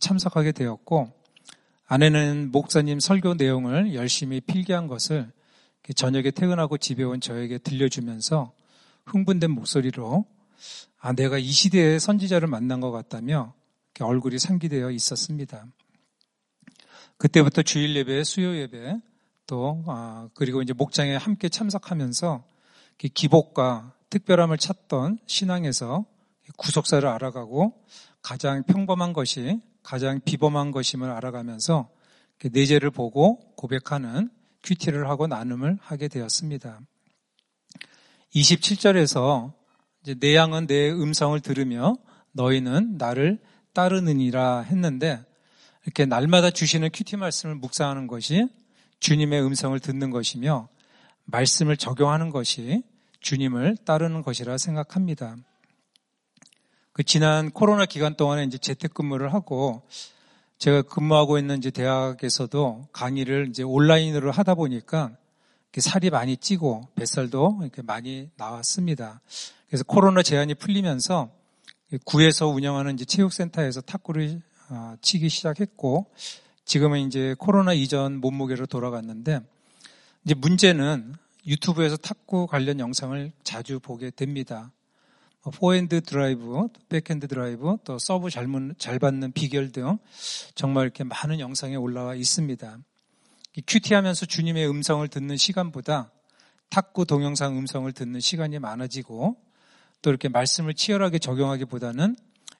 참석하게 0.00 0.52
되었고 0.52 1.12
아내는 1.86 2.50
목사님 2.50 3.00
설교 3.00 3.34
내용을 3.34 3.94
열심히 3.94 4.40
필기한 4.40 4.88
것을 4.88 5.30
저녁에 5.94 6.30
퇴근하고 6.30 6.78
집에 6.78 7.02
온 7.04 7.20
저에게 7.20 7.58
들려주면서 7.58 8.52
흥분된 9.06 9.50
목소리로 9.50 10.24
아, 10.98 11.12
내가 11.12 11.38
이 11.38 11.50
시대의 11.50 11.98
선지자를 11.98 12.48
만난 12.48 12.80
것 12.80 12.92
같다며 12.92 13.54
얼굴이 14.00 14.38
상기되어 14.38 14.90
있었습니다. 14.90 15.66
그때부터 17.16 17.62
주일 17.62 17.94
예배, 17.96 18.24
수요 18.24 18.56
예배, 18.56 18.96
또 19.52 19.84
아, 19.86 20.30
그리고 20.32 20.62
이제 20.62 20.72
목장에 20.72 21.14
함께 21.14 21.50
참석하면서 21.50 22.42
기복과 23.12 23.92
특별함을 24.08 24.56
찾던 24.56 25.18
신앙에서 25.26 26.06
구속사를 26.56 27.06
알아가고 27.06 27.74
가장 28.22 28.62
평범한 28.62 29.12
것이 29.12 29.60
가장 29.82 30.22
비범한 30.24 30.70
것임을 30.70 31.10
알아가면서 31.10 31.90
내재를 32.50 32.90
보고 32.90 33.40
고백하는 33.56 34.30
큐티를 34.62 35.10
하고 35.10 35.26
나눔을 35.26 35.76
하게 35.82 36.08
되었습니다. 36.08 36.80
27절에서 38.34 39.52
내 40.18 40.34
양은 40.34 40.66
내 40.66 40.90
음성을 40.90 41.38
들으며 41.40 41.98
너희는 42.32 42.96
나를 42.96 43.38
따르느니라 43.74 44.60
했는데 44.60 45.22
이렇게 45.84 46.06
날마다 46.06 46.50
주시는 46.50 46.88
큐티 46.94 47.18
말씀을 47.18 47.56
묵상하는 47.56 48.06
것이 48.06 48.48
주님의 49.02 49.44
음성을 49.44 49.78
듣는 49.80 50.10
것이며 50.12 50.68
말씀을 51.24 51.76
적용하는 51.76 52.30
것이 52.30 52.84
주님을 53.18 53.78
따르는 53.84 54.22
것이라 54.22 54.58
생각합니다. 54.58 55.36
그 56.92 57.02
지난 57.02 57.50
코로나 57.50 57.84
기간 57.84 58.14
동안에 58.14 58.44
이제 58.44 58.58
재택근무를 58.58 59.34
하고 59.34 59.82
제가 60.58 60.82
근무하고 60.82 61.36
있는 61.38 61.58
이제 61.58 61.72
대학에서도 61.72 62.90
강의를 62.92 63.48
이제 63.50 63.64
온라인으로 63.64 64.30
하다 64.30 64.54
보니까 64.54 65.10
살이 65.78 66.08
많이 66.08 66.36
찌고 66.36 66.90
뱃살도 66.94 67.58
이렇게 67.62 67.82
많이 67.82 68.30
나왔습니다. 68.36 69.20
그래서 69.66 69.82
코로나 69.82 70.22
제한이 70.22 70.54
풀리면서 70.54 71.28
구에서 72.04 72.46
운영하는 72.46 72.94
이제 72.94 73.04
체육센터에서 73.04 73.80
탁구를 73.80 74.40
어, 74.68 74.94
치기 75.02 75.28
시작했고 75.28 76.06
지금은 76.64 77.00
이제 77.00 77.34
코로나 77.38 77.72
이전 77.72 78.20
몸무게로 78.20 78.66
돌아갔는데 78.66 79.40
이제 80.24 80.34
문제는 80.34 81.14
유튜브에서 81.46 81.96
탁구 81.96 82.46
관련 82.46 82.78
영상을 82.78 83.32
자주 83.42 83.80
보게 83.80 84.10
됩니다. 84.10 84.72
포핸드 85.50 86.00
드라이브, 86.02 86.68
백핸드 86.88 87.26
드라이브, 87.26 87.76
또 87.84 87.98
서브 87.98 88.30
잘, 88.30 88.46
잘 88.78 89.00
받는 89.00 89.32
비결 89.32 89.72
등 89.72 89.98
정말 90.54 90.84
이렇게 90.84 91.02
많은 91.02 91.40
영상이 91.40 91.74
올라와 91.74 92.14
있습니다. 92.14 92.78
QT하면서 93.66 94.26
주님의 94.26 94.68
음성을 94.68 95.06
듣는 95.08 95.36
시간보다 95.36 96.12
탁구 96.70 97.06
동영상 97.06 97.58
음성을 97.58 97.90
듣는 97.92 98.20
시간이 98.20 98.60
많아지고 98.60 99.36
또 100.00 100.10
이렇게 100.10 100.28
말씀을 100.28 100.74
치열하게 100.74 101.18
적용하기보다는 101.18 102.16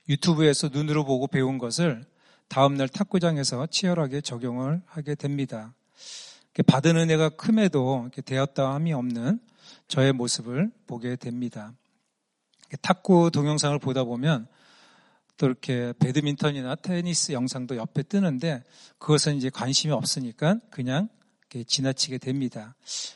유튜브에서 0.08 0.68
눈으로 0.68 1.04
보고 1.04 1.28
배운 1.28 1.58
것을 1.58 2.04
다음날 2.52 2.86
탁구장에서 2.86 3.66
치열하게 3.68 4.20
적용을 4.20 4.82
하게 4.84 5.14
됩니다. 5.14 5.72
받은 6.66 6.98
은혜가 6.98 7.30
큼에도 7.30 8.10
되었다함이 8.26 8.92
없는 8.92 9.40
저의 9.88 10.12
모습을 10.12 10.70
보게 10.86 11.16
됩니다. 11.16 11.72
탁구 12.82 13.30
동영상을 13.32 13.78
보다 13.78 14.04
보면 14.04 14.48
또 15.38 15.46
이렇게 15.46 15.94
배드민턴이나 15.98 16.74
테니스 16.74 17.32
영상도 17.32 17.76
옆에 17.76 18.02
뜨는데 18.02 18.62
그것은 18.98 19.36
이제 19.36 19.48
관심이 19.48 19.94
없으니까 19.94 20.58
그냥 20.68 21.08
지나치게 21.66 22.18
됩니다. 22.18 22.74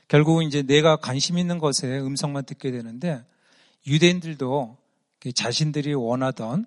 결국은 0.08 0.46
이제 0.46 0.62
내가 0.62 0.96
관심 0.96 1.36
있는 1.36 1.58
것에 1.58 1.98
음성만 1.98 2.46
듣게 2.46 2.70
되는데 2.70 3.22
유대인들도 3.86 4.78
자신들이 5.34 5.92
원하던 5.92 6.64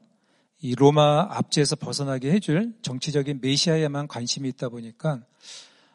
이 0.62 0.76
로마 0.76 1.28
압제에서 1.30 1.76
벗어나게 1.78 2.32
해줄 2.32 2.74
정치적인 2.82 3.40
메시아에만 3.42 4.08
관심이 4.08 4.50
있다 4.50 4.70
보니까 4.70 5.22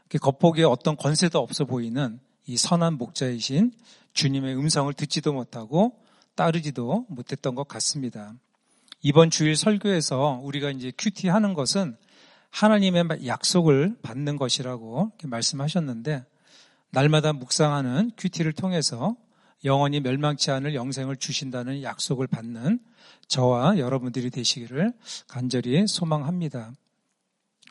겉보기에 0.08 0.64
어떤 0.64 0.96
권세도 0.96 1.38
없어 1.38 1.64
보이는 1.64 2.20
이 2.46 2.56
선한 2.56 2.98
목자이신 2.98 3.72
주님의 4.12 4.56
음성을 4.56 4.92
듣지도 4.94 5.32
못하고 5.32 5.98
따르지도 6.34 7.06
못했던 7.08 7.54
것 7.54 7.66
같습니다. 7.68 8.32
이번 9.02 9.30
주일 9.30 9.56
설교에서 9.56 10.40
우리가 10.42 10.70
이제 10.70 10.92
큐티 10.96 11.28
하는 11.28 11.52
것은 11.52 11.96
하나님의 12.50 13.26
약속을 13.26 13.96
받는 14.02 14.36
것이라고 14.36 15.12
말씀하셨는데 15.24 16.24
날마다 16.90 17.32
묵상하는 17.32 18.12
큐티를 18.16 18.52
통해서 18.52 19.16
영원히 19.64 20.00
멸망치 20.00 20.50
않을 20.50 20.74
영생을 20.74 21.16
주신다는 21.16 21.82
약속을 21.82 22.26
받는 22.26 22.80
저와 23.28 23.78
여러분들이 23.78 24.30
되시기를 24.30 24.92
간절히 25.26 25.86
소망합니다. 25.86 26.72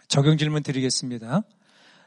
적용 0.07 0.37
질문 0.37 0.63
드리겠습니다. 0.63 1.43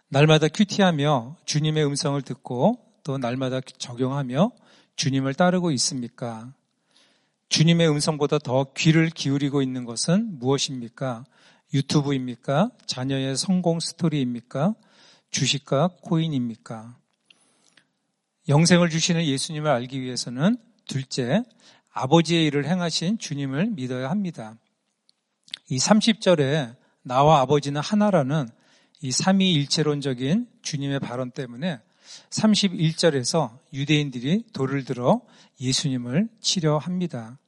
날마다 0.08 0.48
큐티하며 0.48 1.36
주님의 1.44 1.84
음성을 1.86 2.20
듣고 2.22 2.78
또 3.02 3.18
날마다 3.18 3.60
적용하며 3.60 4.50
주님을 4.96 5.34
따르고 5.34 5.70
있습니까? 5.72 6.52
주님의 7.48 7.88
음성보다 7.88 8.38
더 8.38 8.72
귀를 8.76 9.10
기울이고 9.10 9.62
있는 9.62 9.84
것은 9.84 10.38
무엇입니까? 10.38 11.24
유튜브입니까? 11.74 12.70
자녀의 12.86 13.36
성공 13.36 13.78
스토리입니까? 13.80 14.74
주식과 15.30 15.90
코인입니까? 16.02 16.96
영생을 18.48 18.90
주시는 18.90 19.24
예수님을 19.24 19.70
알기 19.70 20.00
위해서는 20.00 20.56
둘째, 20.86 21.42
아버지의 21.92 22.46
일을 22.46 22.66
행하신 22.66 23.18
주님을 23.18 23.70
믿어야 23.70 24.08
합니다. 24.08 24.56
이 25.68 25.78
30절에 25.78 26.76
나와 27.02 27.40
아버지는 27.40 27.80
하나라는 27.80 28.48
이 29.00 29.10
삼위일체론적인 29.10 30.46
주님의 30.62 31.00
발언 31.00 31.30
때문에 31.30 31.80
31절에서 32.30 33.58
유대인들이 33.72 34.44
돌을 34.52 34.84
들어 34.84 35.22
예수님을 35.60 36.28
치려 36.40 36.78
합니다. 36.78 37.38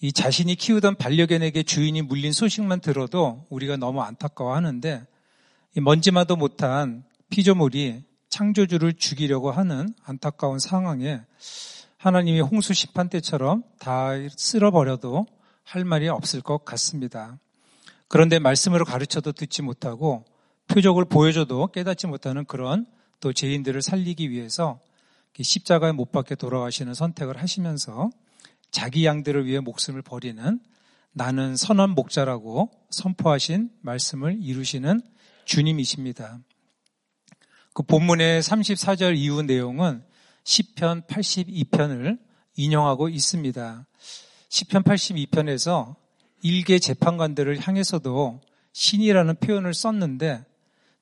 이 0.00 0.12
자신이 0.12 0.54
키우던 0.54 0.96
반려견에게 0.96 1.62
주인이 1.62 2.02
물린 2.02 2.32
소식만 2.32 2.80
들어도 2.80 3.46
우리가 3.48 3.76
너무 3.76 4.02
안타까워 4.02 4.54
하는데 4.54 5.06
먼지마도 5.76 6.36
못한 6.36 7.04
피조물이 7.30 8.07
창조주를 8.38 8.92
죽이려고 8.92 9.50
하는 9.50 9.92
안타까운 10.04 10.60
상황에 10.60 11.22
하나님이 11.96 12.40
홍수 12.40 12.72
심판 12.72 13.08
때처럼 13.08 13.64
다 13.80 14.12
쓸어버려도 14.36 15.26
할 15.64 15.84
말이 15.84 16.08
없을 16.08 16.40
것 16.40 16.64
같습니다. 16.64 17.40
그런데 18.06 18.38
말씀으로 18.38 18.84
가르쳐도 18.84 19.32
듣지 19.32 19.62
못하고 19.62 20.24
표적을 20.68 21.06
보여줘도 21.06 21.66
깨닫지 21.72 22.06
못하는 22.06 22.44
그런 22.44 22.86
또 23.18 23.32
죄인들을 23.32 23.82
살리기 23.82 24.30
위해서 24.30 24.78
십자가에 25.40 25.90
못 25.90 26.12
박혀 26.12 26.36
돌아가시는 26.36 26.94
선택을 26.94 27.42
하시면서 27.42 28.10
자기 28.70 29.04
양들을 29.04 29.46
위해 29.46 29.58
목숨을 29.58 30.02
버리는 30.02 30.60
나는 31.12 31.56
선한 31.56 31.90
목자라고 31.90 32.70
선포하신 32.90 33.70
말씀을 33.82 34.38
이루시는 34.40 35.00
주님이십니다. 35.44 36.38
그 37.74 37.82
본문의 37.82 38.42
34절 38.42 39.16
이후 39.16 39.42
내용은 39.42 40.02
10편 40.44 41.06
82편을 41.06 42.18
인용하고 42.56 43.08
있습니다. 43.08 43.86
10편 44.48 44.82
82편에서 44.84 45.94
일개 46.42 46.78
재판관들을 46.78 47.60
향해서도 47.60 48.40
신이라는 48.72 49.36
표현을 49.36 49.74
썼는데 49.74 50.44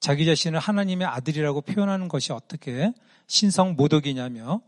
자기 0.00 0.26
자신을 0.26 0.58
하나님의 0.58 1.06
아들이라고 1.06 1.62
표현하는 1.62 2.08
것이 2.08 2.32
어떻게 2.32 2.92
신성 3.26 3.74
모독이냐며 3.76 4.60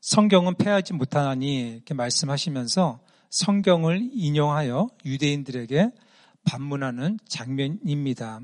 성경은 0.00 0.56
패하지 0.56 0.92
못하니 0.92 1.72
이렇게 1.76 1.94
말씀하시면서 1.94 3.00
성경을 3.30 4.10
인용하여 4.12 4.88
유대인들에게 5.04 5.90
반문하는 6.44 7.18
장면입니다. 7.26 8.40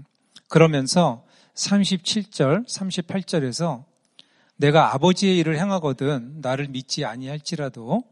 그러면서 0.48 1.24
37절, 1.60 2.66
38절에서 2.66 3.84
내가 4.56 4.94
아버지의 4.94 5.38
일을 5.38 5.58
행하거든 5.58 6.40
나를 6.40 6.68
믿지 6.68 7.04
아니할지라도 7.04 8.04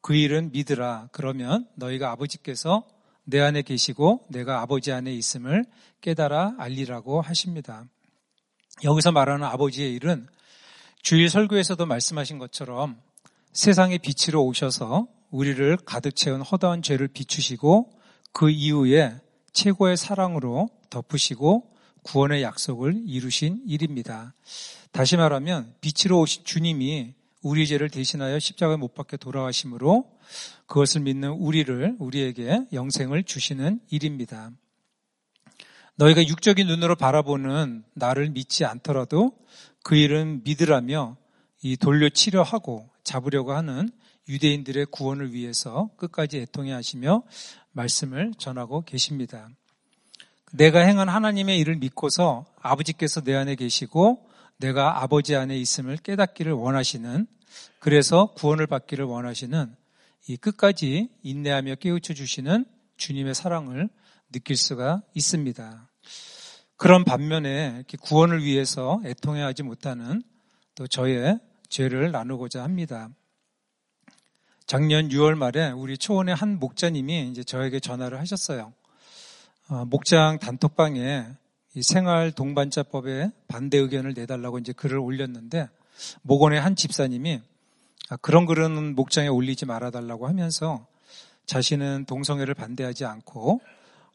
그 0.00 0.14
일은 0.14 0.50
믿으라. 0.52 1.08
그러면 1.12 1.66
너희가 1.74 2.10
아버지께서 2.12 2.84
내 3.24 3.40
안에 3.40 3.62
계시고 3.62 4.26
내가 4.28 4.60
아버지 4.60 4.92
안에 4.92 5.12
있음을 5.14 5.64
깨달아 6.00 6.56
알리라고 6.58 7.20
하십니다. 7.20 7.84
여기서 8.84 9.12
말하는 9.12 9.46
아버지의 9.46 9.92
일은 9.94 10.26
주일 11.02 11.28
설교에서도 11.28 11.84
말씀하신 11.84 12.38
것처럼 12.38 13.00
세상의 13.52 13.98
빛으로 13.98 14.44
오셔서 14.44 15.08
우리를 15.30 15.76
가득 15.84 16.14
채운 16.14 16.40
허다한 16.40 16.82
죄를 16.82 17.08
비추시고 17.08 17.92
그 18.32 18.50
이후에 18.50 19.20
최고의 19.52 19.96
사랑으로 19.96 20.68
덮으시고 20.90 21.71
구원의 22.02 22.42
약속을 22.42 23.02
이루신 23.06 23.62
일입니다. 23.66 24.34
다시 24.90 25.16
말하면 25.16 25.74
빛으로 25.80 26.20
오신 26.20 26.44
주님이 26.44 27.14
우리 27.42 27.66
죄를 27.66 27.90
대신하여 27.90 28.38
십자가에 28.38 28.76
못 28.76 28.94
박혀 28.94 29.16
돌아가심으로 29.16 30.08
그것을 30.66 31.00
믿는 31.02 31.30
우리를 31.30 31.96
우리에게 31.98 32.66
영생을 32.72 33.24
주시는 33.24 33.80
일입니다. 33.90 34.52
너희가 35.96 36.26
육적인 36.26 36.66
눈으로 36.66 36.96
바라보는 36.96 37.84
나를 37.94 38.30
믿지 38.30 38.64
않더라도 38.64 39.36
그 39.82 39.96
일은 39.96 40.42
믿으라며 40.44 41.16
이 41.62 41.76
돌려 41.76 42.08
치료하고 42.08 42.88
잡으려고 43.04 43.52
하는 43.52 43.90
유대인들의 44.28 44.86
구원을 44.86 45.32
위해서 45.32 45.90
끝까지 45.96 46.38
애통해 46.38 46.72
하시며 46.72 47.24
말씀을 47.72 48.32
전하고 48.38 48.82
계십니다. 48.82 49.48
내가 50.54 50.80
행한 50.80 51.08
하나님의 51.08 51.58
일을 51.60 51.76
믿고서 51.76 52.44
아버지께서 52.60 53.22
내 53.22 53.34
안에 53.34 53.54
계시고 53.54 54.28
내가 54.58 55.02
아버지 55.02 55.34
안에 55.34 55.56
있음을 55.56 55.96
깨닫기를 55.96 56.52
원하시는 56.52 57.26
그래서 57.78 58.26
구원을 58.34 58.66
받기를 58.66 59.06
원하시는 59.06 59.74
이 60.28 60.36
끝까지 60.36 61.08
인내하며 61.22 61.76
깨우쳐 61.76 62.12
주시는 62.12 62.66
주님의 62.98 63.34
사랑을 63.34 63.88
느낄 64.30 64.56
수가 64.56 65.02
있습니다. 65.14 65.90
그런 66.76 67.04
반면에 67.04 67.84
구원을 68.02 68.44
위해서 68.44 69.00
애통해 69.04 69.40
하지 69.40 69.62
못하는 69.62 70.22
또 70.74 70.86
저의 70.86 71.38
죄를 71.70 72.12
나누고자 72.12 72.62
합니다. 72.62 73.08
작년 74.66 75.08
6월 75.08 75.34
말에 75.34 75.70
우리 75.70 75.96
초원의 75.96 76.34
한 76.34 76.58
목자님이 76.58 77.30
이제 77.30 77.42
저에게 77.42 77.80
전화를 77.80 78.20
하셨어요. 78.20 78.74
어, 79.72 79.86
목장 79.86 80.38
단톡방에 80.38 81.24
생활 81.80 82.30
동반자법에 82.30 83.30
반대 83.48 83.78
의견을 83.78 84.12
내달라고 84.12 84.58
이제 84.58 84.74
글을 84.74 84.98
올렸는데 84.98 85.66
목원의 86.20 86.60
한 86.60 86.76
집사님이 86.76 87.40
아, 88.10 88.16
그런 88.16 88.44
글은 88.44 88.94
목장에 88.94 89.28
올리지 89.28 89.64
말아달라고 89.64 90.28
하면서 90.28 90.86
자신은 91.46 92.04
동성애를 92.04 92.52
반대하지 92.52 93.06
않고 93.06 93.62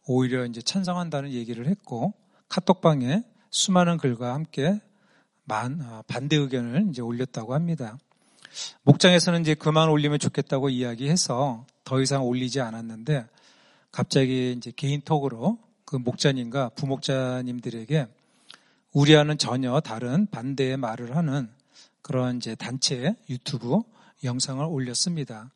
오히려 0.06 0.46
이제 0.46 0.62
찬성한다는 0.62 1.32
얘기를 1.32 1.65
했고 1.65 2.13
카톡방에 2.50 3.24
수많은 3.50 3.98
글과 3.98 4.36
함께 4.36 4.80
아, 5.48 6.04
반대 6.08 6.36
의견을 6.36 6.86
이제 6.91 7.02
올렸다고 7.02 7.56
합니다. 7.56 7.98
목장에서는 8.84 9.41
이제 9.41 9.56
그만 9.56 9.89
올리면 9.89 10.20
좋겠다고 10.20 10.70
이야기해서 10.70 11.65
더 11.84 12.00
이상 12.00 12.24
올리지 12.26 12.62
않았는데 12.62 13.26
갑자기 13.98 14.54
이제 14.56 14.72
개인톡으로 14.76 15.58
그 15.84 15.96
목자님과 15.96 16.70
부목자님들에게 16.76 18.06
우리와는 18.94 19.40
전혀 19.40 19.80
다른 19.80 20.28
반대의 20.28 20.78
말을 20.78 21.16
하는 21.16 21.50
그런 22.04 22.38
이제 22.38 22.54
단체 22.54 23.16
유튜브 23.28 23.82
영상을 24.24 24.64
올렸습니다. 24.64 25.52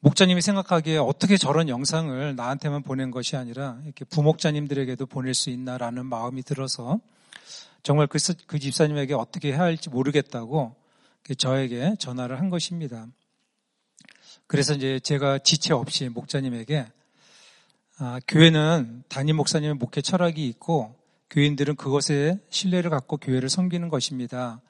목자님이 0.00 0.40
생각하기에 0.40 0.96
어떻게 0.96 1.36
저런 1.36 1.68
영상을 1.68 2.34
나한테만 2.34 2.82
보낸 2.82 3.12
것이 3.12 3.36
아니라 3.36 3.78
이렇게 3.84 4.04
부목자님들에게도 4.04 5.06
보낼 5.06 5.32
수 5.32 5.50
있나라는 5.50 6.06
마음이 6.06 6.42
들어서 6.42 6.98
정말 7.84 8.08
그, 8.08 8.18
그 8.48 8.58
집사님에게 8.58 9.14
어떻게 9.14 9.52
해야 9.52 9.60
할지 9.60 9.90
모르겠다고 9.90 10.74
저에게 11.38 11.94
전화를 12.00 12.40
한 12.40 12.50
것입니다. 12.50 13.06
그래서 14.48 14.74
이제 14.74 14.98
제가 14.98 15.38
지체 15.38 15.72
없이 15.72 16.08
목자님에게 16.08 16.97
아, 18.00 18.20
교회는 18.28 19.02
담임 19.08 19.34
목사님의 19.34 19.74
목회 19.74 20.00
철학이 20.00 20.46
있고 20.46 20.94
교인들은 21.30 21.74
그것에 21.74 22.38
신뢰를 22.48 22.90
갖고 22.90 23.16
교회를 23.16 23.48
섬기는 23.48 23.88
것입니다. 23.88 24.60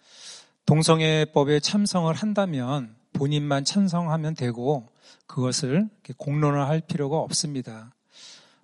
동성애법에 0.65 1.61
참성을 1.61 2.15
한다면 2.15 2.97
본인만 3.13 3.67
찬성하면 3.67 4.35
되고 4.35 4.89
그것을 5.27 5.91
공론화할 6.17 6.81
필요가 6.81 7.19
없습니다. 7.19 7.93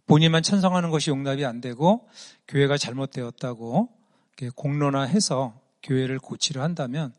본인만 0.06 0.42
찬성하는 0.42 0.88
것이 0.88 1.10
용납이 1.10 1.44
안 1.44 1.60
되고 1.60 2.08
교회가 2.48 2.78
잘못되었다고 2.78 3.90
공론화해서 4.54 5.60
교회를 5.82 6.18
고치려 6.18 6.62
한다면 6.62 7.12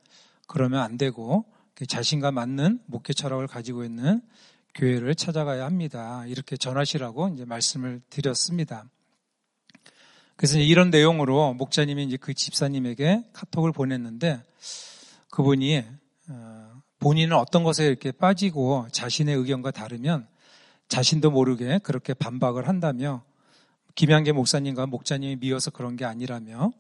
그러면 0.47 0.81
안 0.81 0.97
되고 0.97 1.45
자신과 1.87 2.31
맞는 2.31 2.79
목회 2.87 3.13
철학을 3.13 3.45
가지고 3.45 3.83
있는 3.83 4.23
교회를 4.75 5.15
찾아가야 5.15 5.65
합니다. 5.65 6.25
이렇게 6.27 6.57
전하시라고 6.57 7.29
이제 7.29 7.45
말씀을 7.45 8.01
드렸습니다. 8.09 8.85
그래서 10.35 10.59
이런 10.59 10.89
내용으로 10.89 11.53
목자님이 11.53 12.03
이제 12.03 12.17
그 12.17 12.33
집사님에게 12.33 13.23
카톡을 13.31 13.71
보냈는데 13.71 14.43
그분이 15.31 15.83
어, 16.27 16.81
본인은 16.99 17.37
어떤 17.37 17.63
것에 17.63 17.87
이렇게 17.87 18.11
빠지고 18.11 18.87
자신의 18.91 19.35
의견과 19.35 19.71
다르면 19.71 20.27
자신도 20.89 21.31
모르게 21.31 21.79
그렇게 21.79 22.13
반박을 22.13 22.67
한다며 22.67 23.23
김양계 23.95 24.33
목사님과 24.33 24.87
목자님이 24.87 25.37
미워서 25.37 25.71
그런 25.71 25.95
게 25.95 26.03
아니라며 26.03 26.71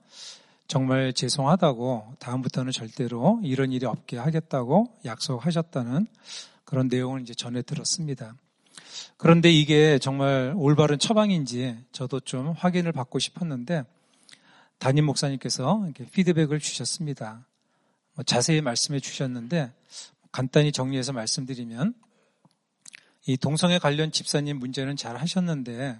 정말 0.67 1.13
죄송하다고 1.13 2.15
다음부터는 2.19 2.73
절대로 2.73 3.39
이런 3.43 3.71
일이 3.71 3.85
없게 3.85 4.17
하겠다고 4.17 4.87
약속하셨다는 5.05 6.07
그런 6.65 6.87
내용을 6.87 7.21
이제 7.21 7.33
전해 7.33 7.61
들었습니다. 7.61 8.35
그런데 9.17 9.51
이게 9.51 9.97
정말 9.99 10.53
올바른 10.55 10.99
처방인지 10.99 11.77
저도 11.91 12.19
좀 12.19 12.51
확인을 12.51 12.91
받고 12.91 13.19
싶었는데 13.19 13.83
담임 14.77 15.05
목사님께서 15.05 15.83
이렇게 15.85 16.05
피드백을 16.05 16.59
주셨습니다. 16.59 17.45
뭐 18.15 18.23
자세히 18.23 18.61
말씀해 18.61 18.99
주셨는데 18.99 19.71
간단히 20.31 20.71
정리해서 20.71 21.13
말씀드리면 21.13 21.93
이 23.27 23.37
동성애 23.37 23.79
관련 23.79 24.11
집사님 24.11 24.59
문제는 24.59 24.95
잘 24.97 25.17
하셨는데 25.17 25.99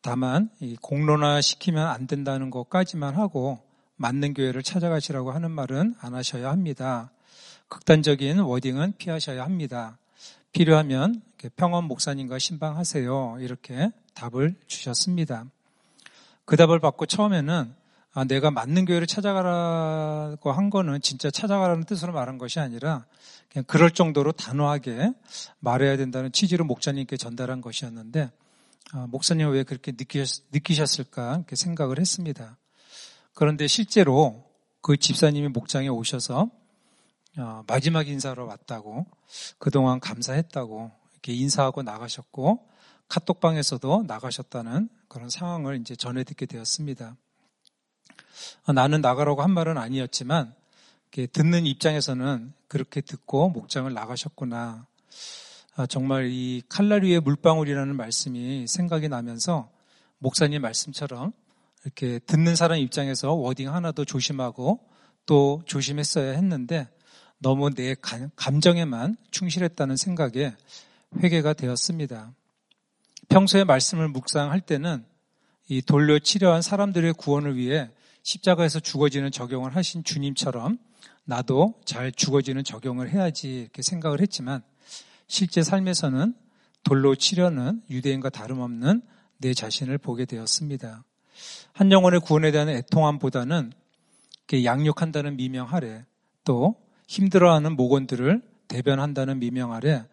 다만 0.00 0.50
이 0.60 0.76
공론화 0.80 1.40
시키면 1.40 1.86
안 1.86 2.06
된다는 2.06 2.50
것까지만 2.50 3.16
하고 3.16 3.60
맞는 3.96 4.34
교회를 4.34 4.62
찾아가시라고 4.62 5.32
하는 5.32 5.50
말은 5.50 5.96
안 6.00 6.14
하셔야 6.14 6.50
합니다. 6.50 7.10
극단적인 7.68 8.40
워딩은 8.40 8.94
피하셔야 8.98 9.44
합니다. 9.44 9.98
필요하면 10.52 11.22
평원 11.56 11.84
목사님과 11.84 12.38
신방하세요. 12.38 13.38
이렇게 13.40 13.90
답을 14.14 14.54
주셨습니다. 14.66 15.44
그 16.44 16.56
답을 16.56 16.78
받고 16.80 17.06
처음에는 17.06 17.74
아, 18.14 18.24
내가 18.24 18.50
맞는 18.50 18.86
교회를 18.86 19.06
찾아가라고 19.06 20.50
한 20.50 20.70
거는 20.70 21.02
진짜 21.02 21.30
찾아가라는 21.30 21.84
뜻으로 21.84 22.14
말한 22.14 22.38
것이 22.38 22.58
아니라 22.58 23.04
그냥 23.52 23.64
그럴 23.66 23.90
정도로 23.90 24.32
단호하게 24.32 25.12
말해야 25.60 25.98
된다는 25.98 26.32
취지로 26.32 26.64
목사님께 26.64 27.18
전달한 27.18 27.60
것이었는데 27.60 28.30
아, 28.92 29.06
목사님 29.10 29.50
왜 29.50 29.64
그렇게 29.64 29.92
느끼셨, 29.92 30.98
을까 30.98 31.34
이렇게 31.36 31.56
생각을 31.56 31.98
했습니다. 31.98 32.56
그런데 33.34 33.66
실제로 33.66 34.44
그 34.80 34.96
집사님이 34.96 35.48
목장에 35.48 35.88
오셔서 35.88 36.48
어, 37.38 37.62
마지막 37.66 38.08
인사로 38.08 38.46
왔다고 38.46 39.06
그동안 39.58 40.00
감사했다고 40.00 40.90
이렇게 41.12 41.34
인사하고 41.34 41.82
나가셨고 41.82 42.66
카톡방에서도 43.08 44.04
나가셨다는 44.06 44.88
그런 45.08 45.28
상황을 45.28 45.80
이제 45.80 45.94
전해 45.94 46.24
듣게 46.24 46.46
되었습니다. 46.46 47.16
어, 48.64 48.72
나는 48.72 49.00
나가라고 49.00 49.42
한 49.42 49.50
말은 49.50 49.76
아니었지만 49.76 50.54
듣는 51.32 51.64
입장에서는 51.64 52.52
그렇게 52.68 53.00
듣고 53.00 53.48
목장을 53.48 53.90
나가셨구나. 53.92 54.86
아, 55.76 55.86
정말 55.86 56.30
이 56.30 56.62
칼날 56.68 57.04
위의 57.04 57.20
물방울이라는 57.20 57.96
말씀이 57.96 58.66
생각이 58.66 59.08
나면서 59.08 59.70
목사님 60.18 60.62
말씀처럼 60.62 61.32
이렇게 61.84 62.18
듣는 62.20 62.56
사람 62.56 62.78
입장에서 62.78 63.32
워딩 63.32 63.72
하나도 63.72 64.04
조심하고 64.04 64.80
또 65.26 65.62
조심했어야 65.66 66.32
했는데 66.32 66.88
너무 67.46 67.70
내 67.70 67.94
감정에만 68.34 69.16
충실했다는 69.30 69.94
생각에 69.94 70.56
회개가 71.22 71.52
되었습니다. 71.52 72.34
평소에 73.28 73.62
말씀을 73.62 74.08
묵상할 74.08 74.60
때는 74.60 75.04
이 75.68 75.80
돌려 75.80 76.18
치료한 76.18 76.60
사람들의 76.60 77.12
구원을 77.12 77.56
위해 77.56 77.88
십자가에서 78.24 78.80
죽어지는 78.80 79.30
적용을 79.30 79.76
하신 79.76 80.02
주님처럼 80.02 80.78
나도 81.24 81.74
잘 81.84 82.10
죽어지는 82.10 82.64
적용을 82.64 83.10
해야지 83.10 83.60
이렇게 83.60 83.80
생각을 83.80 84.20
했지만 84.20 84.62
실제 85.28 85.62
삶에서는 85.62 86.34
돌로 86.82 87.14
치려는 87.14 87.80
유대인과 87.88 88.30
다름없는 88.30 89.02
내 89.38 89.54
자신을 89.54 89.98
보게 89.98 90.24
되었습니다. 90.24 91.04
한 91.74 91.92
영혼의 91.92 92.18
구원에 92.18 92.50
대한 92.50 92.68
애통함보다는 92.70 93.72
양육한다는 94.64 95.36
미명 95.36 95.68
아래 95.70 96.04
또 96.42 96.84
힘들어하는 97.06 97.76
목원들을 97.76 98.42
대변한다는 98.68 99.38
미명 99.38 99.72
아래 99.72 100.04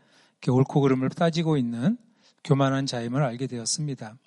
옳고 0.47 0.81
그름을 0.81 1.09
따지고 1.09 1.57
있는 1.57 1.97
교만한 2.43 2.85
자임을 2.85 3.23
알게 3.23 3.47
되었습니다. 3.47 4.17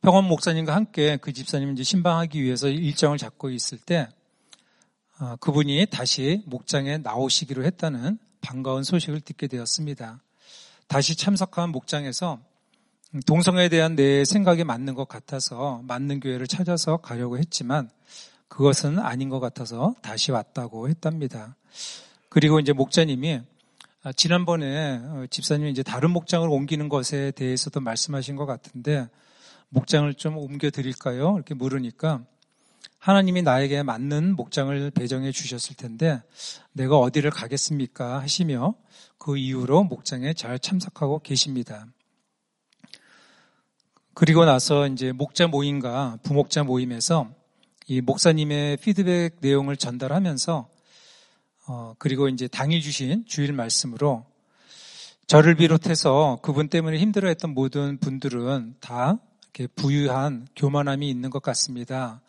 평원 0.00 0.24
목사님과 0.24 0.74
함께 0.74 1.16
그 1.16 1.32
집사님 1.32 1.72
이제 1.72 1.82
신방하기 1.82 2.42
위해서 2.42 2.68
일정을 2.68 3.18
잡고 3.18 3.50
있을 3.50 3.78
때 3.78 4.08
어, 5.20 5.36
그분이 5.36 5.86
다시 5.90 6.42
목장에 6.46 6.98
나오시기로 6.98 7.64
했다는 7.64 8.18
반가운 8.40 8.82
소식을 8.82 9.20
듣게 9.20 9.46
되었습니다. 9.46 10.22
다시 10.88 11.16
참석한 11.16 11.70
목장에서 11.70 12.40
동성애에 13.26 13.68
대한 13.68 13.94
내 13.96 14.24
생각에 14.24 14.64
맞는 14.64 14.94
것 14.94 15.08
같아서 15.08 15.80
맞는 15.84 16.20
교회를 16.20 16.46
찾아서 16.48 16.96
가려고 16.96 17.38
했지만 17.38 17.88
그것은 18.48 18.98
아닌 18.98 19.28
것 19.28 19.40
같아서 19.40 19.94
다시 20.02 20.30
왔다고 20.30 20.88
했답니다. 20.88 21.56
그리고 22.28 22.60
이제 22.60 22.72
목자님이 22.72 23.40
아, 24.02 24.12
지난번에 24.12 25.00
어, 25.02 25.24
집사님이 25.30 25.70
이제 25.70 25.82
다른 25.82 26.10
목장을 26.10 26.46
옮기는 26.46 26.88
것에 26.88 27.30
대해서도 27.30 27.80
말씀하신 27.80 28.36
것 28.36 28.44
같은데 28.44 29.08
목장을 29.70 30.12
좀 30.14 30.36
옮겨 30.36 30.70
드릴까요? 30.70 31.32
이렇게 31.36 31.54
물으니까 31.54 32.20
하나님이 32.98 33.42
나에게 33.42 33.82
맞는 33.82 34.36
목장을 34.36 34.90
배정해 34.90 35.32
주셨을 35.32 35.76
텐데 35.76 36.22
내가 36.72 36.98
어디를 36.98 37.30
가겠습니까? 37.30 38.20
하시며 38.20 38.74
그 39.18 39.36
이후로 39.38 39.84
목장에 39.84 40.34
잘 40.34 40.58
참석하고 40.58 41.20
계십니다. 41.20 41.86
그리고 44.12 44.44
나서 44.44 44.86
이제 44.86 45.12
목자 45.12 45.48
모임과 45.48 46.18
부목자 46.22 46.62
모임에서 46.62 47.30
이 47.86 48.00
목사님의 48.00 48.78
피드백 48.78 49.36
내용을 49.40 49.76
전달하면서 49.76 50.68
어, 51.66 51.94
그리고 51.98 52.28
이제 52.28 52.48
당일 52.48 52.80
주신 52.80 53.26
주일 53.26 53.52
말씀으로 53.52 54.24
저를 55.26 55.54
비롯해서 55.54 56.38
그분 56.40 56.68
때문에 56.68 56.98
힘들어했던 56.98 57.52
모든 57.52 57.98
분들은 57.98 58.76
다 58.80 59.18
이렇게 59.42 59.66
부유한 59.66 60.46
교만함이 60.56 61.08
있는 61.08 61.28
것 61.28 61.42
같습니다. 61.42 62.22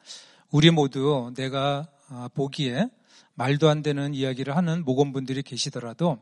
우리 0.52 0.72
모두 0.72 1.32
내가 1.36 1.88
아, 2.10 2.30
보기에 2.34 2.90
말도 3.36 3.70
안 3.70 3.82
되는 3.82 4.14
이야기를 4.14 4.58
하는 4.58 4.84
모건분들이 4.84 5.42
계시더라도 5.42 6.20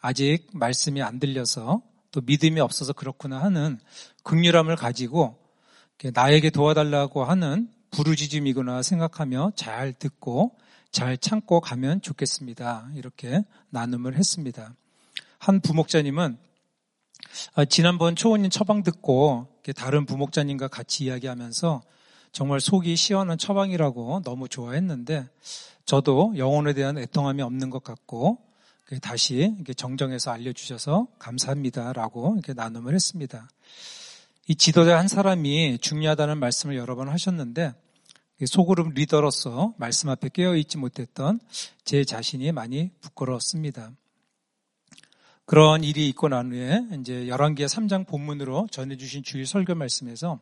아직 0.00 0.46
말씀이 0.52 1.00
안 1.00 1.18
들려서 1.18 1.80
또 2.10 2.20
믿음이 2.20 2.60
없어서 2.60 2.92
그렇구나 2.92 3.40
하는 3.40 3.78
극률함을 4.24 4.76
가지고 4.76 5.38
나에게 6.12 6.50
도와달라고 6.50 7.24
하는 7.24 7.73
부르짖음이구나 7.94 8.82
생각하며 8.82 9.52
잘 9.54 9.92
듣고 9.92 10.56
잘 10.90 11.16
참고 11.16 11.60
가면 11.60 12.02
좋겠습니다. 12.02 12.90
이렇게 12.96 13.44
나눔을 13.70 14.16
했습니다. 14.16 14.74
한 15.38 15.60
부목자님은 15.60 16.36
아, 17.54 17.64
지난번 17.64 18.16
초원님 18.16 18.50
처방 18.50 18.82
듣고 18.82 19.46
다른 19.76 20.06
부목자님과 20.06 20.66
같이 20.66 21.04
이야기하면서 21.04 21.82
정말 22.32 22.60
속이 22.60 22.96
시원한 22.96 23.38
처방이라고 23.38 24.22
너무 24.24 24.48
좋아했는데 24.48 25.28
저도 25.84 26.34
영혼에 26.36 26.72
대한 26.72 26.98
애통함이 26.98 27.42
없는 27.42 27.70
것 27.70 27.84
같고 27.84 28.38
다시 29.02 29.54
정정해서 29.76 30.32
알려주셔서 30.32 31.06
감사합니다라고 31.20 32.34
이렇게 32.34 32.54
나눔을 32.54 32.92
했습니다. 32.92 33.48
이 34.48 34.56
지도자 34.56 34.98
한 34.98 35.06
사람이 35.06 35.78
중요하다는 35.78 36.38
말씀을 36.38 36.76
여러 36.76 36.96
번 36.96 37.08
하셨는데 37.08 37.72
소그룹 38.44 38.94
리더로서 38.94 39.74
말씀 39.78 40.08
앞에 40.08 40.28
깨어 40.32 40.56
있지 40.56 40.76
못했던 40.76 41.38
제 41.84 42.04
자신이 42.04 42.50
많이 42.52 42.90
부끄러웠습니다. 43.00 43.92
그런 45.46 45.84
일이 45.84 46.08
있고 46.08 46.28
난 46.28 46.52
후에 46.52 46.82
이제 47.00 47.26
11개 47.26 47.66
3장 47.66 48.06
본문으로 48.06 48.66
전해주신 48.70 49.22
주일 49.22 49.46
설교 49.46 49.74
말씀에서 49.74 50.40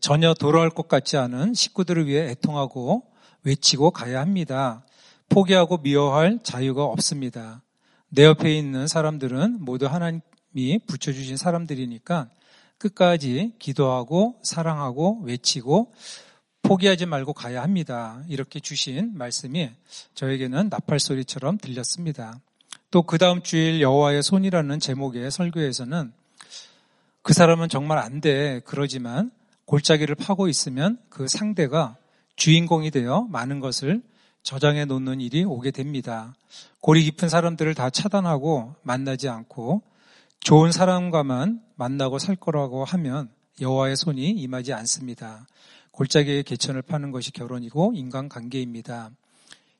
전혀 0.00 0.34
돌아올 0.34 0.70
것 0.70 0.86
같지 0.86 1.16
않은 1.16 1.54
식구들을 1.54 2.06
위해 2.06 2.30
애통하고 2.30 3.04
외치고 3.42 3.90
가야 3.90 4.20
합니다. 4.20 4.84
포기하고 5.28 5.78
미워할 5.78 6.40
자유가 6.42 6.84
없습니다. 6.84 7.62
내 8.08 8.24
옆에 8.24 8.56
있는 8.56 8.86
사람들은 8.86 9.64
모두 9.64 9.86
하나님이 9.86 10.80
붙여주신 10.86 11.36
사람들이니까 11.36 12.28
끝까지 12.78 13.54
기도하고 13.58 14.40
사랑하고 14.42 15.20
외치고 15.22 15.92
포기하지 16.62 17.06
말고 17.06 17.32
가야 17.32 17.62
합니다. 17.62 18.22
이렇게 18.28 18.60
주신 18.60 19.16
말씀이 19.16 19.70
저에게는 20.14 20.68
나팔 20.68 21.00
소리처럼 21.00 21.58
들렸습니다. 21.58 22.40
또 22.90 23.02
그 23.02 23.18
다음 23.18 23.42
주일 23.42 23.80
여호와의 23.80 24.22
손이라는 24.22 24.80
제목의 24.80 25.30
설교에서는 25.30 26.12
그 27.22 27.32
사람은 27.32 27.68
정말 27.68 27.98
안 27.98 28.20
돼. 28.20 28.60
그러지만 28.64 29.30
골짜기를 29.66 30.16
파고 30.16 30.48
있으면 30.48 30.98
그 31.08 31.28
상대가 31.28 31.96
주인공이 32.36 32.90
되어 32.90 33.28
많은 33.30 33.60
것을 33.60 34.02
저장해 34.42 34.86
놓는 34.86 35.20
일이 35.20 35.44
오게 35.44 35.70
됩니다. 35.70 36.34
골이 36.80 37.04
깊은 37.04 37.28
사람들을 37.28 37.74
다 37.74 37.90
차단하고 37.90 38.74
만나지 38.82 39.28
않고 39.28 39.82
좋은 40.40 40.72
사람과만 40.72 41.60
만나고 41.76 42.18
살 42.18 42.34
거라고 42.34 42.84
하면 42.84 43.28
여호와의 43.60 43.96
손이 43.96 44.30
임하지 44.30 44.72
않습니다. 44.72 45.46
골짜기의 45.92 46.44
개천을 46.44 46.82
파는 46.82 47.10
것이 47.10 47.32
결혼이고 47.32 47.92
인간관계입니다. 47.94 49.10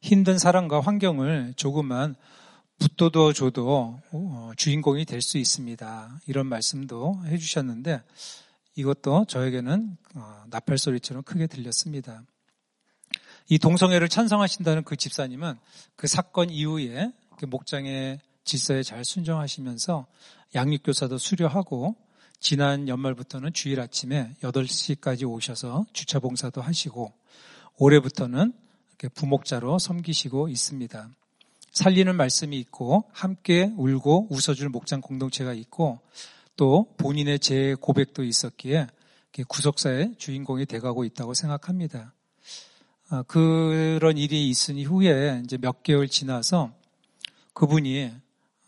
힘든 0.01 0.38
사람과 0.38 0.81
환경을 0.81 1.55
조금만 1.57 2.14
붙도도 2.79 3.35
줘도 3.35 4.01
어, 4.12 4.53
주인공이 4.57 5.05
될 5.05 5.20
수 5.20 5.37
있습니다. 5.38 6.20
이런 6.27 6.46
말씀도 6.46 7.20
해주셨는데 7.27 8.03
이것도 8.77 9.27
저에게는 9.27 9.96
어, 10.14 10.42
나팔 10.49 10.79
소리처럼 10.79 11.23
크게 11.23 11.46
들렸습니다. 11.46 12.23
이 13.49 13.59
동성애를 13.59 14.09
찬성하신다는 14.09 14.85
그 14.85 14.96
집사님은 14.96 15.59
그 15.96 16.07
사건 16.07 16.51
이후에 16.51 17.12
그 17.37 17.44
목장의 17.46 18.20
질서에 18.44 18.83
잘 18.83 19.05
순종하시면서 19.05 20.07
양육교사도 20.55 21.18
수료하고 21.18 21.96
지난 22.40 22.88
연말부터는 22.88 23.53
주일 23.53 23.81
아침에 23.81 24.35
8시까지 24.42 25.31
오셔서 25.31 25.85
주차 25.92 26.18
봉사도 26.18 26.62
하시고 26.62 27.12
올해부터는 27.76 28.55
부목자로 29.14 29.79
섬기시고 29.79 30.48
있습니다. 30.48 31.11
살리는 31.70 32.16
말씀이 32.16 32.59
있고 32.59 33.05
함께 33.12 33.70
울고 33.76 34.29
웃어줄 34.31 34.70
목장 34.70 35.03
공동체가 35.03 35.53
있고 35.53 36.00
또 36.57 36.87
본인의 36.96 37.40
재 37.40 37.74
고백도 37.79 38.24
있었기에 38.24 38.87
구속사의 39.46 40.14
주인공이 40.16 40.64
돼가고 40.64 41.05
있다고 41.05 41.35
생각합니다. 41.35 42.14
아, 43.11 43.22
그런 43.24 44.16
일이 44.16 44.48
있은 44.48 44.76
이후에 44.76 45.42
이제 45.44 45.59
몇 45.59 45.83
개월 45.83 46.09
지나서 46.09 46.72
그분이 47.53 48.12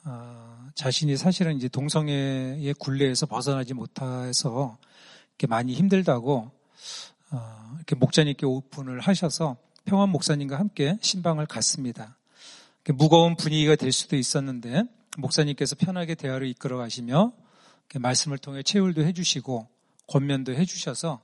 아, 0.04 0.41
자신이 0.74 1.16
사실은 1.16 1.56
이제 1.56 1.68
동성애의 1.68 2.74
굴레에서 2.78 3.26
벗어나지 3.26 3.74
못해서 3.74 4.78
이렇게 5.30 5.46
많이 5.46 5.74
힘들다고 5.74 6.50
아, 7.30 7.72
이렇게 7.76 7.94
목자님께 7.94 8.46
오픈을 8.46 9.00
하셔서 9.00 9.56
평안 9.84 10.10
목사님과 10.10 10.58
함께 10.58 10.98
신방을 11.00 11.46
갔습니다. 11.46 12.16
무거운 12.94 13.36
분위기가 13.36 13.76
될 13.76 13.92
수도 13.92 14.16
있었는데 14.16 14.84
목사님께서 15.18 15.76
편하게 15.76 16.14
대화를 16.14 16.48
이끌어 16.48 16.78
가시며 16.78 17.32
말씀을 17.94 18.38
통해 18.38 18.62
채울도 18.62 19.04
해주시고 19.04 19.68
권면도 20.08 20.54
해주셔서 20.54 21.20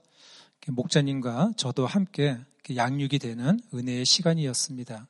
목자님과 0.68 1.52
저도 1.56 1.86
함께 1.86 2.38
양육이 2.74 3.18
되는 3.18 3.58
은혜의 3.72 4.04
시간이었습니다. 4.04 5.06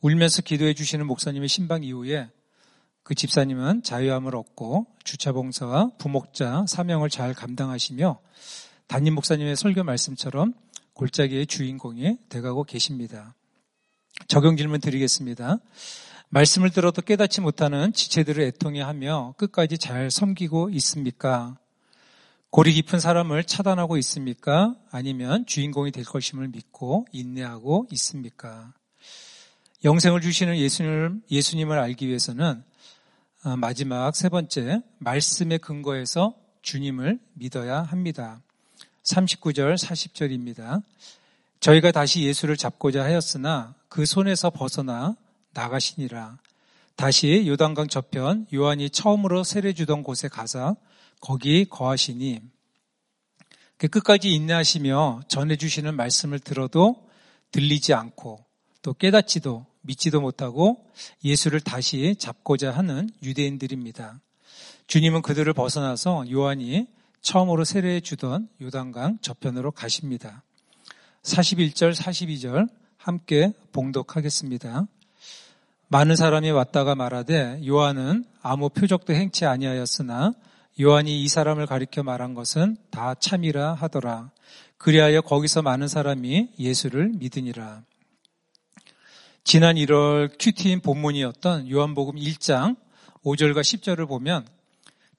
울면서 0.00 0.42
기도해 0.42 0.74
주시는 0.74 1.06
목사님의 1.06 1.48
신방 1.48 1.84
이후에 1.84 2.28
그 3.08 3.14
집사님은 3.14 3.84
자유함을 3.84 4.36
얻고 4.36 4.86
주차 5.02 5.32
봉사와 5.32 5.92
부목자 5.96 6.66
사명을 6.68 7.08
잘 7.08 7.32
감당하시며 7.32 8.20
담임 8.86 9.14
목사님의 9.14 9.56
설교 9.56 9.82
말씀처럼 9.82 10.52
골짜기의 10.92 11.46
주인공이 11.46 12.18
돼가고 12.28 12.64
계십니다. 12.64 13.34
적용 14.26 14.58
질문 14.58 14.82
드리겠습니다. 14.82 15.56
말씀을 16.28 16.68
들어도 16.68 17.00
깨닫지 17.00 17.40
못하는 17.40 17.94
지체들을 17.94 18.44
애통해 18.44 18.82
하며 18.82 19.32
끝까지 19.38 19.78
잘 19.78 20.10
섬기고 20.10 20.68
있습니까? 20.72 21.56
고리 22.50 22.74
깊은 22.74 23.00
사람을 23.00 23.44
차단하고 23.44 23.96
있습니까? 23.96 24.76
아니면 24.90 25.46
주인공이 25.46 25.92
될 25.92 26.04
것임을 26.04 26.48
믿고 26.48 27.06
인내하고 27.12 27.86
있습니까? 27.92 28.74
영생을 29.82 30.20
주시는 30.20 30.58
예수님을, 30.58 31.22
예수님을 31.30 31.78
알기 31.78 32.06
위해서는 32.06 32.62
아, 32.66 32.67
마지막 33.44 34.16
세 34.16 34.28
번째, 34.28 34.82
말씀의 34.98 35.60
근거에서 35.60 36.34
주님을 36.62 37.20
믿어야 37.34 37.82
합니다. 37.82 38.42
39절, 39.04 39.76
40절입니다. 39.76 40.82
저희가 41.60 41.92
다시 41.92 42.24
예수를 42.24 42.56
잡고자 42.56 43.04
하였으나 43.04 43.74
그 43.88 44.06
손에서 44.06 44.50
벗어나 44.50 45.16
나가시니라. 45.54 46.38
다시 46.96 47.46
요단강 47.46 47.86
저편 47.88 48.46
요한이 48.52 48.90
처음으로 48.90 49.44
세례 49.44 49.72
주던 49.72 50.02
곳에 50.02 50.26
가서 50.26 50.76
거기 51.20 51.64
거하시니 51.64 52.40
그 53.76 53.86
끝까지 53.86 54.30
인내하시며 54.34 55.20
전해주시는 55.28 55.94
말씀을 55.94 56.40
들어도 56.40 57.08
들리지 57.52 57.94
않고 57.94 58.44
또 58.82 58.92
깨닫지도 58.92 59.66
믿지도 59.82 60.20
못하고 60.20 60.84
예수를 61.24 61.60
다시 61.60 62.16
잡고자 62.18 62.70
하는 62.70 63.08
유대인들입니다. 63.22 64.20
주님은 64.86 65.22
그들을 65.22 65.52
벗어나서 65.52 66.30
요한이 66.30 66.86
처음으로 67.20 67.64
세례해 67.64 68.00
주던 68.00 68.48
요단강 68.62 69.18
저편으로 69.20 69.72
가십니다. 69.72 70.42
41절, 71.22 71.94
42절 71.94 72.68
함께 72.96 73.52
봉독하겠습니다. 73.72 74.86
많은 75.88 76.16
사람이 76.16 76.50
왔다가 76.50 76.94
말하되 76.94 77.66
요한은 77.66 78.24
아무 78.42 78.68
표적도 78.68 79.14
행치 79.14 79.46
아니하였으나 79.46 80.32
요한이 80.80 81.22
이 81.22 81.28
사람을 81.28 81.66
가리켜 81.66 82.02
말한 82.02 82.34
것은 82.34 82.76
다 82.90 83.14
참이라 83.14 83.74
하더라. 83.74 84.30
그리하여 84.76 85.22
거기서 85.22 85.62
많은 85.62 85.88
사람이 85.88 86.50
예수를 86.58 87.12
믿으니라. 87.16 87.82
지난 89.50 89.76
1월 89.76 90.30
큐티인 90.38 90.80
본문이었던 90.80 91.70
요한복음 91.70 92.16
1장 92.16 92.76
5절과 93.24 93.60
10절을 93.60 94.06
보면 94.06 94.46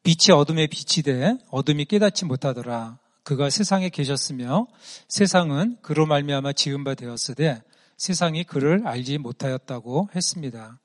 빛이 0.03 0.37
어둠에 0.37 0.67
빛이 0.67 1.01
돼 1.01 1.35
어둠이 1.49 1.85
깨닫지 1.85 2.25
못하더라. 2.25 2.99
그가 3.23 3.49
세상에 3.49 3.89
계셨으며 3.89 4.67
세상은 5.07 5.77
그로 5.81 6.05
말미암아 6.05 6.53
지은 6.53 6.83
바 6.83 6.93
되었으되 6.93 7.63
세상이 7.97 8.43
그를 8.43 8.85
알지 8.85 9.17
못하였다고 9.17 10.09
했습니다. 10.15 10.79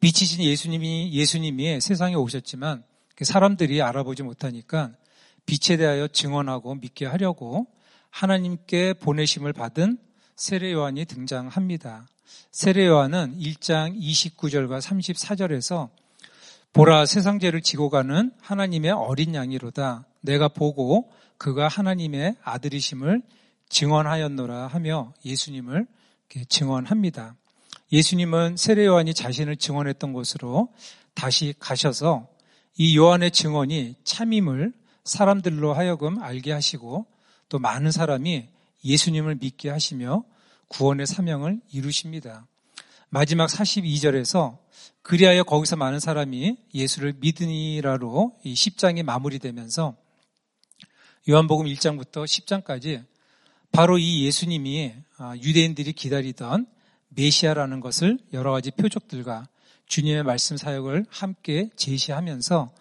빛이신 0.00 0.42
예수님이 0.42 1.12
예수님이 1.12 1.80
세상에 1.80 2.16
오셨지만 2.16 2.82
그 3.14 3.24
사람들이 3.24 3.82
알아보지 3.82 4.24
못하니까 4.24 4.90
빛에 5.46 5.76
대하여 5.76 6.08
증언하고 6.08 6.74
믿게 6.74 7.06
하려고 7.06 7.68
하나님께 8.10 8.94
보내심을 8.94 9.52
받은 9.52 9.96
세례 10.34 10.72
요한이 10.72 11.04
등장합니다. 11.04 12.08
세례 12.50 12.86
요한은 12.86 13.38
1장 13.38 13.98
29절과 14.00 14.80
34절에서 14.80 15.88
보라 16.72 17.06
세상 17.06 17.38
죄를 17.38 17.62
지고 17.62 17.90
가는 17.90 18.32
하나님의 18.40 18.90
어린 18.90 19.34
양이로다. 19.34 20.06
내가 20.20 20.48
보고 20.48 21.10
그가 21.38 21.68
하나님의 21.68 22.36
아들이심을 22.42 23.22
증언하였노라 23.68 24.66
하며 24.66 25.12
예수님을 25.24 25.86
증언합니다. 26.48 27.36
예수님은 27.92 28.56
세례 28.56 28.86
요한이 28.86 29.14
자신을 29.14 29.56
증언했던 29.56 30.12
곳으로 30.12 30.72
다시 31.14 31.54
가셔서 31.58 32.26
이 32.76 32.96
요한의 32.96 33.30
증언이 33.30 33.94
참임을 34.02 34.72
사람들로 35.04 35.74
하여금 35.74 36.20
알게 36.20 36.50
하시고 36.52 37.06
또 37.48 37.58
많은 37.58 37.90
사람이 37.92 38.48
예수님을 38.84 39.36
믿게 39.36 39.70
하시며 39.70 40.24
구원의 40.74 41.06
사명을 41.06 41.60
이루십니다. 41.70 42.48
마지막 43.08 43.48
42절에서 43.48 44.58
그리하여 45.02 45.44
거기서 45.44 45.76
많은 45.76 46.00
사람이 46.00 46.56
예수를 46.74 47.14
믿으니라로 47.20 48.36
이 48.42 48.54
10장이 48.54 49.04
마무리되면서 49.04 49.94
요한복음 51.28 51.66
1장부터 51.66 52.24
10장까지 52.24 53.04
바로 53.70 53.98
이 53.98 54.24
예수님이 54.26 54.94
아, 55.16 55.36
유대인들이 55.36 55.92
기다리던 55.92 56.66
메시아라는 57.10 57.78
것을 57.78 58.18
여러 58.32 58.50
가지 58.50 58.72
표적들과 58.72 59.46
주님의 59.86 60.24
말씀 60.24 60.56
사역을 60.56 61.06
함께 61.08 61.70
제시하면서 61.76 62.74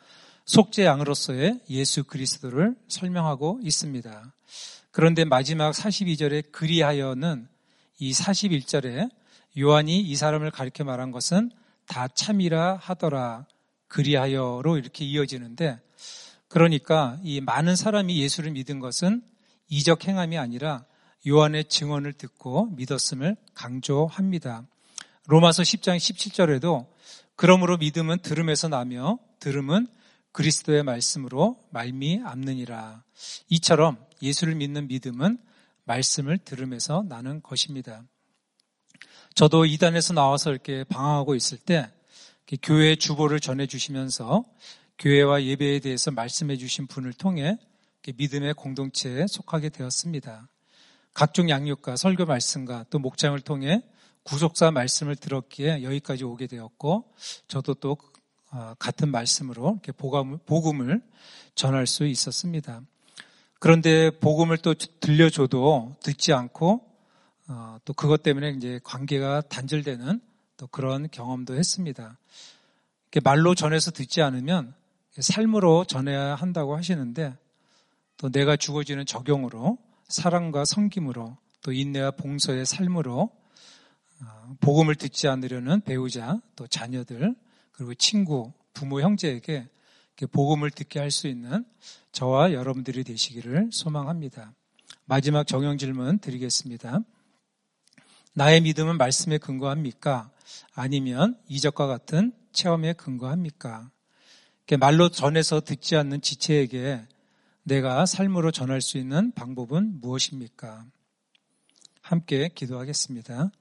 속죄 0.45 0.85
양으로서의 0.85 1.59
예수 1.69 2.05
그리스도를 2.05 2.75
설명하고 2.87 3.59
있습니다. 3.61 4.33
그런데 4.89 5.25
마지막 5.25 5.73
42절에 5.73 6.51
그리하여는 6.51 7.52
이 8.03 8.11
41절에 8.11 9.09
요한이 9.57 10.01
이 10.01 10.15
사람을 10.17 10.51
가리켜 10.51 10.83
말한 10.83 11.11
것은 11.11 11.51
다 11.87 12.09
참이라 12.09 12.75
하더라 12.75 13.45
그리하여로 13.87 14.77
이렇게 14.77 15.05
이어지는데 15.05 15.79
그러니까 16.49 17.17
이 17.23 17.39
많은 17.39 17.77
사람이 17.77 18.21
예수를 18.21 18.51
믿은 18.51 18.79
것은 18.81 19.23
이적 19.69 20.05
행함이 20.05 20.37
아니라 20.37 20.83
요한의 21.25 21.65
증언을 21.69 22.11
듣고 22.11 22.65
믿었음을 22.75 23.37
강조합니다. 23.53 24.67
로마서 25.27 25.63
10장 25.63 25.95
17절에도 25.95 26.85
그러므로 27.37 27.77
믿음은 27.77 28.19
들음에서 28.19 28.67
나며 28.67 29.17
들음은 29.39 29.87
그리스도의 30.33 30.83
말씀으로 30.83 31.57
말미암느니라. 31.69 33.01
이처럼 33.47 33.97
예수를 34.21 34.55
믿는 34.55 34.89
믿음은 34.89 35.37
말씀을 35.85 36.37
들음에서 36.37 37.05
나는 37.07 37.41
것입니다. 37.41 38.03
저도 39.35 39.65
이단에서 39.65 40.13
나와서 40.13 40.51
이렇게 40.51 40.83
방황하고 40.83 41.35
있을 41.35 41.57
때 41.57 41.91
교회 42.61 42.95
주보를 42.95 43.39
전해 43.39 43.65
주시면서 43.65 44.45
교회와 44.99 45.43
예배에 45.43 45.79
대해서 45.79 46.11
말씀해 46.11 46.57
주신 46.57 46.87
분을 46.87 47.13
통해 47.13 47.57
믿음의 48.15 48.53
공동체에 48.53 49.25
속하게 49.27 49.69
되었습니다. 49.69 50.47
각종 51.13 51.49
양육과 51.49 51.95
설교 51.95 52.25
말씀과 52.25 52.85
또 52.89 52.99
목장을 52.99 53.39
통해 53.41 53.81
구속사 54.23 54.71
말씀을 54.71 55.15
들었기에 55.15 55.83
여기까지 55.83 56.23
오게 56.23 56.47
되었고 56.47 57.13
저도 57.47 57.75
또 57.75 57.97
어, 58.51 58.75
같은 58.77 59.09
말씀으로 59.09 59.79
복음을 60.45 61.01
전할 61.55 61.87
수 61.87 62.05
있었습니다. 62.05 62.83
그런데 63.63 64.09
복음을 64.09 64.57
또 64.57 64.73
들려줘도 64.73 65.95
듣지 66.03 66.33
않고 66.33 66.81
어, 67.47 67.77
또 67.85 67.93
그것 67.93 68.21
때문에 68.21 68.49
이제 68.49 68.81
관계가 68.83 69.39
단절되는 69.43 70.19
또 70.57 70.67
그런 70.67 71.09
경험도 71.09 71.55
했습니다. 71.55 72.17
말로 73.23 73.55
전해서 73.55 73.91
듣지 73.91 74.21
않으면 74.21 74.73
삶으로 75.17 75.85
전해야 75.85 76.35
한다고 76.35 76.75
하시는데 76.75 77.37
또 78.17 78.29
내가 78.29 78.57
주어지는 78.57 79.05
적용으로 79.05 79.77
사랑과 80.09 80.65
섬김으로 80.65 81.37
또 81.61 81.71
인내와 81.71 82.11
봉서의 82.11 82.65
삶으로 82.65 83.31
어, 84.25 84.55
복음을 84.59 84.95
듣지 84.95 85.29
않으려는 85.29 85.79
배우자 85.85 86.41
또 86.57 86.67
자녀들 86.67 87.33
그리고 87.71 87.93
친구 87.93 88.51
부모 88.73 88.99
형제에게 88.99 89.69
복음을 90.31 90.71
듣게 90.71 90.99
할 90.99 91.11
수 91.11 91.27
있는 91.27 91.65
저와 92.11 92.53
여러분들이 92.53 93.03
되시기를 93.03 93.69
소망합니다. 93.71 94.53
마지막 95.05 95.45
정형 95.45 95.77
질문 95.77 96.19
드리겠습니다. 96.19 96.99
나의 98.33 98.61
믿음은 98.61 98.97
말씀에 98.97 99.37
근거합니까? 99.37 100.31
아니면 100.73 101.37
이적과 101.47 101.87
같은 101.87 102.31
체험에 102.51 102.93
근거합니까? 102.93 103.89
말로 104.79 105.09
전해서 105.09 105.59
듣지 105.59 105.95
않는 105.95 106.21
지체에게 106.21 107.05
내가 107.63 108.05
삶으로 108.05 108.51
전할 108.51 108.81
수 108.81 108.97
있는 108.97 109.31
방법은 109.33 109.99
무엇입니까? 110.01 110.85
함께 112.01 112.49
기도하겠습니다. 112.53 113.51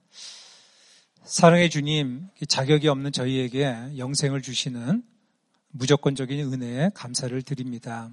사랑의 1.23 1.69
주님, 1.69 2.27
자격이 2.47 2.87
없는 2.87 3.11
저희에게 3.11 3.97
영생을 3.97 4.41
주시는 4.41 5.03
무조건적인 5.73 6.53
은혜에 6.53 6.91
감사를 6.93 7.41
드립니다. 7.41 8.09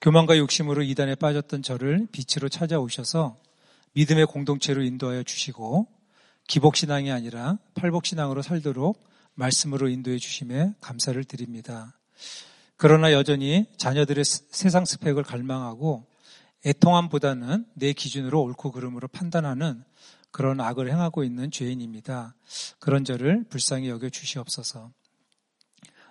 교만과 0.00 0.36
욕심으로 0.38 0.82
이단에 0.82 1.14
빠졌던 1.14 1.62
저를 1.62 2.08
빛으로 2.10 2.48
찾아오셔서 2.48 3.36
믿음의 3.92 4.26
공동체로 4.26 4.82
인도하여 4.82 5.22
주시고 5.22 5.86
기복신앙이 6.48 7.10
아니라 7.10 7.58
팔복신앙으로 7.74 8.42
살도록 8.42 9.02
말씀으로 9.34 9.88
인도해 9.88 10.18
주심에 10.18 10.74
감사를 10.80 11.22
드립니다. 11.24 11.96
그러나 12.76 13.12
여전히 13.12 13.66
자녀들의 13.76 14.24
세상 14.24 14.84
스펙을 14.84 15.22
갈망하고 15.22 16.04
애통함보다는 16.66 17.66
내 17.74 17.92
기준으로 17.92 18.42
옳고 18.42 18.72
그름으로 18.72 19.06
판단하는 19.08 19.84
그런 20.32 20.60
악을 20.60 20.90
행하고 20.90 21.22
있는 21.22 21.52
죄인입니다. 21.52 22.34
그런 22.80 23.04
저를 23.04 23.44
불쌍히 23.48 23.88
여겨 23.88 24.08
주시옵소서. 24.08 24.90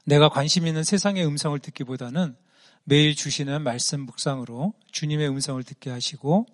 내가 0.06 0.30
관심 0.30 0.68
있는 0.68 0.84
세상의 0.84 1.26
음성을 1.26 1.58
듣기보다는 1.60 2.36
매일 2.84 3.16
주시는 3.16 3.62
말씀 3.64 4.02
묵상으로 4.02 4.74
주님의 4.92 5.30
음성을 5.30 5.64
듣게 5.64 5.90
하시고 5.90 6.46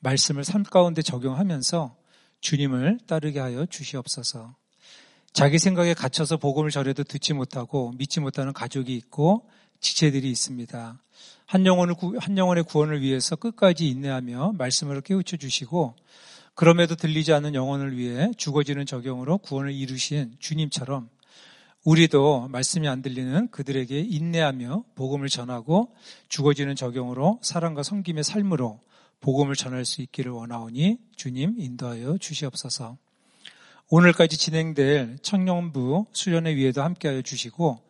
말씀을 0.00 0.44
삶 0.44 0.62
가운데 0.62 1.02
적용하면서 1.02 1.96
주님을 2.40 3.00
따르게 3.06 3.40
하여 3.40 3.66
주시옵소서. 3.66 4.54
자기 5.32 5.58
생각에 5.58 5.94
갇혀서 5.94 6.36
복음을 6.36 6.70
전해도 6.70 7.04
듣지 7.04 7.32
못하고 7.32 7.92
믿지 7.98 8.20
못하는 8.20 8.52
가족이 8.52 8.94
있고 8.94 9.48
지체들이 9.80 10.30
있습니다. 10.30 10.98
한 11.46 11.66
영혼을 11.66 11.94
한 12.18 12.38
영혼의 12.38 12.64
구원을 12.64 13.02
위해서 13.02 13.36
끝까지 13.36 13.88
인내하며 13.88 14.52
말씀을 14.56 15.00
깨우쳐 15.02 15.36
주시고 15.36 15.96
그럼에도 16.54 16.94
들리지 16.94 17.32
않는 17.32 17.54
영혼을 17.54 17.96
위해 17.96 18.30
죽어지는 18.36 18.86
적용으로 18.86 19.38
구원을 19.38 19.72
이루신 19.72 20.36
주님처럼 20.38 21.08
우리도 21.84 22.48
말씀이 22.48 22.88
안 22.88 23.02
들리는 23.02 23.50
그들에게 23.50 23.98
인내하며 24.00 24.84
복음을 24.94 25.28
전하고 25.28 25.94
죽어지는 26.28 26.76
적용으로 26.76 27.38
사랑과 27.42 27.82
섬김의 27.82 28.24
삶으로 28.24 28.80
복음을 29.20 29.54
전할 29.54 29.84
수 29.84 30.00
있기를 30.00 30.32
원하오니 30.32 30.98
주님 31.16 31.56
인도하여 31.58 32.16
주시옵소서. 32.18 32.96
오늘까지 33.90 34.38
진행될 34.38 35.18
청년부 35.20 36.06
수련회 36.12 36.56
위에도 36.56 36.82
함께하여 36.82 37.20
주시고 37.20 37.80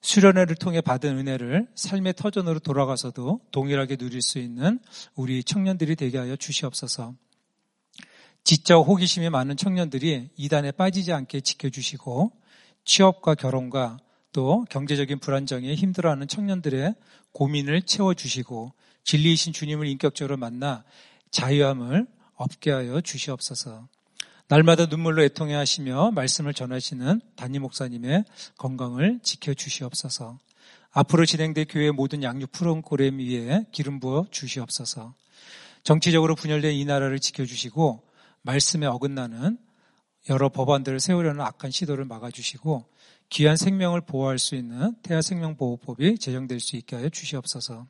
수련회를 0.00 0.56
통해 0.56 0.80
받은 0.80 1.16
은혜를 1.16 1.68
삶의 1.76 2.14
터전으로 2.14 2.58
돌아가서도 2.58 3.40
동일하게 3.52 3.96
누릴 3.96 4.22
수 4.22 4.40
있는 4.40 4.80
우리 5.14 5.44
청년들이 5.44 5.94
되게 5.94 6.18
하여 6.18 6.34
주시옵소서. 6.34 7.14
지적 8.42 8.86
호기심이 8.86 9.30
많은 9.30 9.56
청년들이 9.56 10.30
이단에 10.36 10.72
빠지지 10.72 11.12
않게 11.12 11.40
지켜주시고 11.40 12.43
취업과 12.84 13.34
결혼과 13.34 13.98
또 14.32 14.64
경제적인 14.70 15.20
불안정에 15.20 15.74
힘들어하는 15.74 16.28
청년들의 16.28 16.94
고민을 17.32 17.82
채워주시고 17.82 18.72
진리이신 19.04 19.52
주님을 19.52 19.86
인격적으로 19.86 20.36
만나 20.36 20.84
자유함을 21.30 22.06
얻게 22.36 22.70
하여 22.70 23.00
주시옵소서. 23.00 23.88
날마다 24.48 24.86
눈물로 24.86 25.22
애통해 25.22 25.54
하시며 25.54 26.10
말씀을 26.10 26.52
전하시는 26.52 27.20
담임 27.36 27.62
목사님의 27.62 28.24
건강을 28.58 29.20
지켜 29.22 29.54
주시옵소서. 29.54 30.38
앞으로 30.90 31.26
진행될 31.26 31.66
교회 31.68 31.90
모든 31.90 32.22
양육 32.22 32.52
프로그램 32.52 33.18
위에 33.18 33.66
기름 33.72 34.00
부어 34.00 34.26
주시옵소서. 34.30 35.14
정치적으로 35.82 36.34
분열된 36.34 36.74
이 36.74 36.84
나라를 36.84 37.18
지켜 37.18 37.44
주시고 37.44 38.02
말씀에 38.42 38.86
어긋나는 38.86 39.58
여러 40.28 40.48
법안들을 40.48 41.00
세우려는 41.00 41.40
악한 41.42 41.70
시도를 41.70 42.04
막아주시고 42.04 42.84
귀한 43.30 43.56
생명을 43.56 44.00
보호할 44.02 44.38
수 44.38 44.54
있는 44.54 44.94
태아 45.02 45.20
생명보호법이 45.20 46.18
제정될 46.18 46.60
수 46.60 46.76
있게 46.76 46.96
하여 46.96 47.08
주시옵소서. 47.08 47.86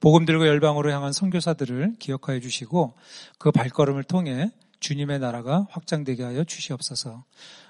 복음 0.00 0.24
들고 0.24 0.46
열방으로 0.46 0.90
향한 0.90 1.12
선교사들을 1.12 1.96
기억하여 1.98 2.40
주시고 2.40 2.94
그 3.38 3.50
발걸음을 3.50 4.04
통해 4.04 4.50
주님의 4.80 5.18
나라가 5.18 5.66
확장되게 5.70 6.22
하여 6.22 6.44
주시옵소서. 6.44 7.24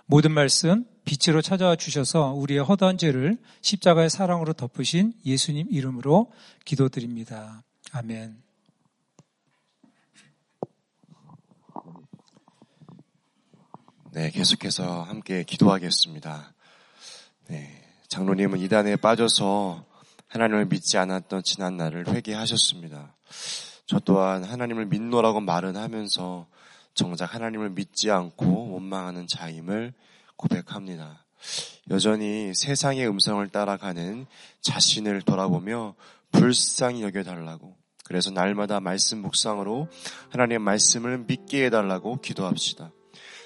모든 0.07 0.33
말씀 0.33 0.85
빛으로 1.05 1.43
찾아와 1.43 1.77
주셔서 1.77 2.33
우리의 2.33 2.61
허다한 2.61 2.99
죄를 2.99 3.39
십자가의 3.63 4.11
사랑으로 4.11 4.53
덮으신 4.53 5.15
예수님 5.25 5.69
이름으로 5.71 6.31
기도드립니다. 6.65 7.63
아멘. 7.93 8.48
네, 14.11 14.31
계속해서 14.31 15.03
함께 15.03 15.43
기도하겠습니다. 15.43 16.55
네, 17.49 17.85
장로님은 18.09 18.59
이단에 18.59 18.97
빠져서 18.97 19.85
하나님을 20.29 20.65
믿지 20.65 20.97
않았던 20.97 21.43
지난 21.43 21.77
날을 21.77 22.09
회개하셨습니다. 22.09 23.15
저 23.85 23.99
또한 24.01 24.45
하나님을 24.45 24.87
믿노라고 24.87 25.41
말은 25.41 25.77
하면서 25.77 26.47
정작 26.95 27.35
하나님을 27.35 27.71
믿지 27.71 28.11
않고 28.11 28.73
원망하는 28.73 29.27
자임을 29.27 29.93
고백합니다. 30.37 31.27
여전히 31.91 32.55
세상의 32.55 33.07
음성을 33.07 33.47
따라가는 33.49 34.27
자신을 34.63 35.21
돌아보며 35.21 35.95
불쌍히 36.33 37.03
여겨달라고 37.03 37.77
그래서 38.05 38.31
날마다 38.31 38.81
말씀 38.81 39.19
묵상으로 39.19 39.89
하나님의 40.31 40.61
말씀을 40.61 41.19
믿게 41.27 41.67
해달라고 41.67 42.23
기도합시다. 42.23 42.91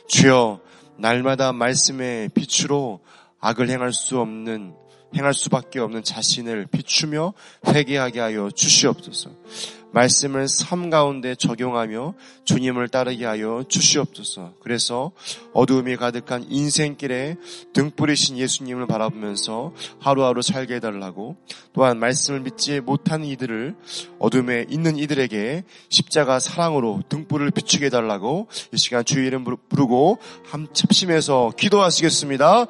주여 0.08 0.60
날마다 0.98 1.52
말씀의 1.52 2.30
빛으로 2.30 3.00
악을 3.40 3.70
행할 3.70 3.92
수 3.92 4.20
없는 4.20 4.74
행할 5.14 5.34
수밖에 5.34 5.78
없는 5.78 6.04
자신을 6.04 6.66
비추며 6.66 7.34
회개하게 7.66 8.20
하여 8.20 8.50
주시옵소서. 8.50 9.30
말씀을 9.92 10.48
삶 10.48 10.90
가운데 10.90 11.34
적용하며 11.34 12.14
주님을 12.44 12.88
따르게 12.88 13.24
하여 13.24 13.64
주시옵소서. 13.68 14.54
그래서 14.60 15.12
어두움이 15.52 15.96
가득한 15.96 16.46
인생길에 16.48 17.36
등불이신 17.72 18.38
예수님을 18.38 18.86
바라보면서 18.86 19.72
하루하루 20.00 20.42
살게 20.42 20.76
해달라고 20.76 21.36
또한 21.72 21.98
말씀을 21.98 22.40
믿지 22.40 22.80
못하는 22.80 23.26
이들을 23.26 23.74
어둠에 24.18 24.66
있는 24.68 24.98
이들에게 24.98 25.64
십자가 25.88 26.40
사랑으로 26.40 27.02
등불을 27.08 27.50
비추게 27.50 27.86
해달라고 27.86 28.48
이 28.72 28.76
시간 28.76 29.04
주의 29.04 29.26
이름 29.26 29.44
부르고 29.44 30.18
함 30.44 30.66
합심해서 30.82 31.52
기도하시겠습니다. 31.56 32.66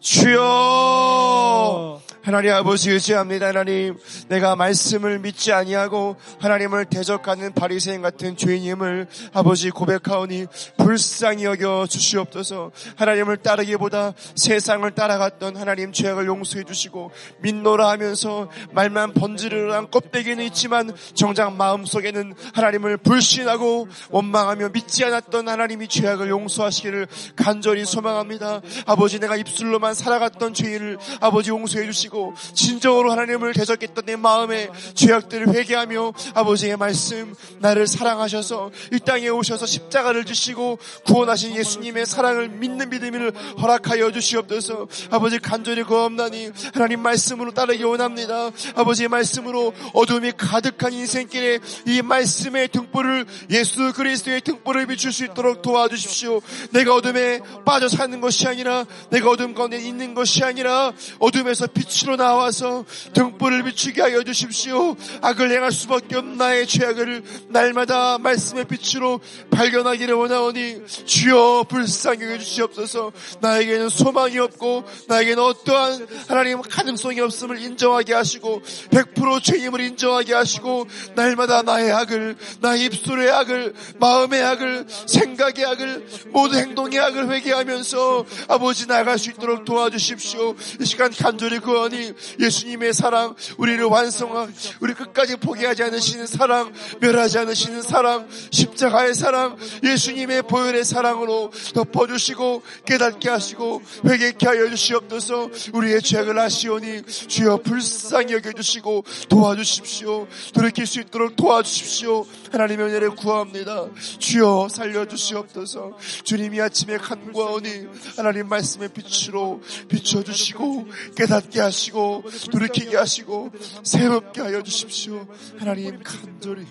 주여 0.00 2.03
하나님 2.24 2.54
아버지 2.54 2.90
의지합니다. 2.90 3.48
하나님 3.48 3.98
내가 4.28 4.56
말씀을 4.56 5.18
믿지 5.18 5.52
아니하고 5.52 6.16
하나님을 6.40 6.86
대적하는 6.86 7.52
바리새인 7.52 8.00
같은 8.00 8.38
죄인임을 8.38 9.08
아버지 9.34 9.68
고백하오니 9.68 10.46
불쌍히 10.78 11.44
여겨 11.44 11.86
주시옵소서. 11.86 12.72
하나님을 12.96 13.36
따르기보다 13.36 14.14
세상을 14.36 14.90
따라갔던 14.92 15.56
하나님 15.58 15.92
죄악을 15.92 16.24
용서해 16.24 16.64
주시고 16.64 17.10
믿노라 17.42 17.90
하면서 17.90 18.48
말만 18.72 19.12
번지르르한 19.12 19.90
껍데기는 19.90 20.42
있지만 20.46 20.96
정작 21.12 21.52
마음속에는 21.52 22.34
하나님을 22.54 22.96
불신하고 22.96 23.86
원망하며 24.08 24.70
믿지 24.70 25.04
않았던 25.04 25.46
하나님이 25.46 25.88
죄악을 25.88 26.30
용서하시기를 26.30 27.06
간절히 27.36 27.84
소망합니다. 27.84 28.62
아버지 28.86 29.20
내가 29.20 29.36
입술로만 29.36 29.92
살아갔던 29.92 30.54
죄인을 30.54 30.96
아버지 31.20 31.50
용서해 31.50 31.84
주시고 31.84 32.13
주시고 32.14 32.34
진정으로 32.54 33.10
하나님을 33.10 33.52
대적했던 33.52 34.06
내 34.06 34.16
마음의 34.16 34.70
죄악들을 34.94 35.52
회개하며 35.52 36.12
아버지의 36.34 36.76
말씀 36.76 37.34
나를 37.58 37.88
사랑하셔서 37.88 38.70
이 38.92 39.00
땅에 39.00 39.28
오셔서 39.28 39.66
십자가를 39.66 40.24
주시고 40.24 40.78
구원하신 41.04 41.56
예수님의 41.56 42.06
사랑을 42.06 42.48
믿는 42.48 42.88
믿음을 42.88 43.32
허락하여 43.60 44.12
주시옵소서. 44.12 44.86
아버지 45.10 45.38
간절히 45.40 45.82
고옵나니 45.82 46.50
하나님 46.72 47.00
말씀으로 47.00 47.52
따르기 47.52 47.82
원합니다. 47.82 48.50
아버지의 48.76 49.08
말씀으로 49.08 49.74
어둠이 49.92 50.32
가득한 50.36 50.92
인생길에 50.92 51.58
이 51.86 52.02
말씀의 52.02 52.68
등불을 52.68 53.26
예수 53.50 53.92
그리스도의 53.92 54.42
등불을 54.42 54.86
비출 54.86 55.12
수 55.12 55.24
있도록 55.24 55.62
도와주십시오. 55.62 56.40
내가 56.70 56.94
어둠에 56.94 57.40
빠져 57.64 57.88
사는 57.88 58.20
것이 58.20 58.46
아니라 58.46 58.84
내가 59.10 59.30
어둠 59.30 59.54
가운데 59.54 59.78
있는 59.78 60.14
것이 60.14 60.44
아니라 60.44 60.92
어둠에서 61.18 61.66
빛이 61.66 62.03
빛으로 62.04 62.16
나와서 62.16 62.84
등불을 63.14 63.64
비추게 63.64 64.02
하여 64.02 64.22
주십시오. 64.22 64.94
악을 65.22 65.50
행할 65.50 65.72
수밖에 65.72 66.16
없는 66.16 66.36
나의 66.36 66.66
죄악을 66.66 67.22
날마다 67.48 68.18
말씀의 68.18 68.66
빛으로 68.66 69.20
발견하기를 69.50 70.14
원하오니 70.14 70.86
주여 70.86 71.64
불쌍히 71.68 72.22
해주시옵소서 72.22 73.12
나에게는 73.40 73.88
소망이 73.88 74.38
없고 74.38 74.84
나에게는 75.08 75.42
어떠한 75.42 76.06
하나님 76.28 76.60
가능성이 76.60 77.20
없음을 77.20 77.60
인정하게 77.60 78.12
하시고 78.12 78.62
100% 78.90 79.42
죄임을 79.42 79.80
인정하게 79.80 80.34
하시고 80.34 80.86
날마다 81.14 81.62
나의 81.62 81.90
악을 81.92 82.36
나의 82.60 82.84
입술의 82.84 83.30
악을 83.30 83.74
마음의 83.98 84.42
악을 84.42 84.86
생각의 85.06 85.64
악을 85.64 86.06
모든 86.28 86.58
행동의 86.58 86.98
악을 86.98 87.30
회개하면서 87.32 88.26
아버지 88.48 88.86
나갈 88.86 89.18
수 89.18 89.30
있도록 89.30 89.64
도와주십시오 89.64 90.54
이 90.80 90.84
시간 90.84 91.10
간절히 91.10 91.58
구하니 91.58 91.93
예수님의 92.40 92.92
사랑 92.92 93.34
우리를 93.58 93.84
완성하 93.84 94.48
우리 94.80 94.94
끝까지 94.94 95.36
포기하지 95.36 95.82
않으시는 95.84 96.26
사랑 96.26 96.72
멸하지 97.00 97.38
않으시는 97.38 97.82
사랑 97.82 98.28
십자가의 98.50 99.14
사랑 99.14 99.56
예수님의 99.82 100.42
보혈의 100.42 100.84
사랑으로 100.84 101.52
덮어주시고 101.74 102.62
깨닫게 102.86 103.30
하시고 103.30 103.82
회개케 104.06 104.46
하여 104.46 104.68
주시옵소서. 104.68 105.50
우리의 105.72 106.02
죄악을 106.02 106.38
아시오니 106.38 107.02
주여 107.06 107.58
불쌍히 107.58 108.32
여겨주시고 108.34 109.04
도와주십시오. 109.28 110.26
돌이킬 110.54 110.86
수 110.86 111.00
있도록 111.00 111.36
도와주십시오. 111.36 112.26
하나님의 112.52 112.86
은혜를 112.86 113.10
구합니다. 113.10 113.86
주여 114.18 114.68
살려주시옵소서. 114.70 115.98
주님이 116.24 116.60
아침에 116.60 116.96
간구하오니 116.98 117.86
하나님 118.16 118.48
말씀의 118.48 118.90
빛으로 118.90 119.62
비춰주시고 119.88 120.88
깨닫게 121.16 121.60
하시고 121.60 121.83
돌이키게 121.92 122.96
하시고 122.96 123.50
새롭게 123.82 124.40
하여 124.40 124.62
주십시오 124.62 125.26
하나님 125.58 126.02
간절히 126.02 126.66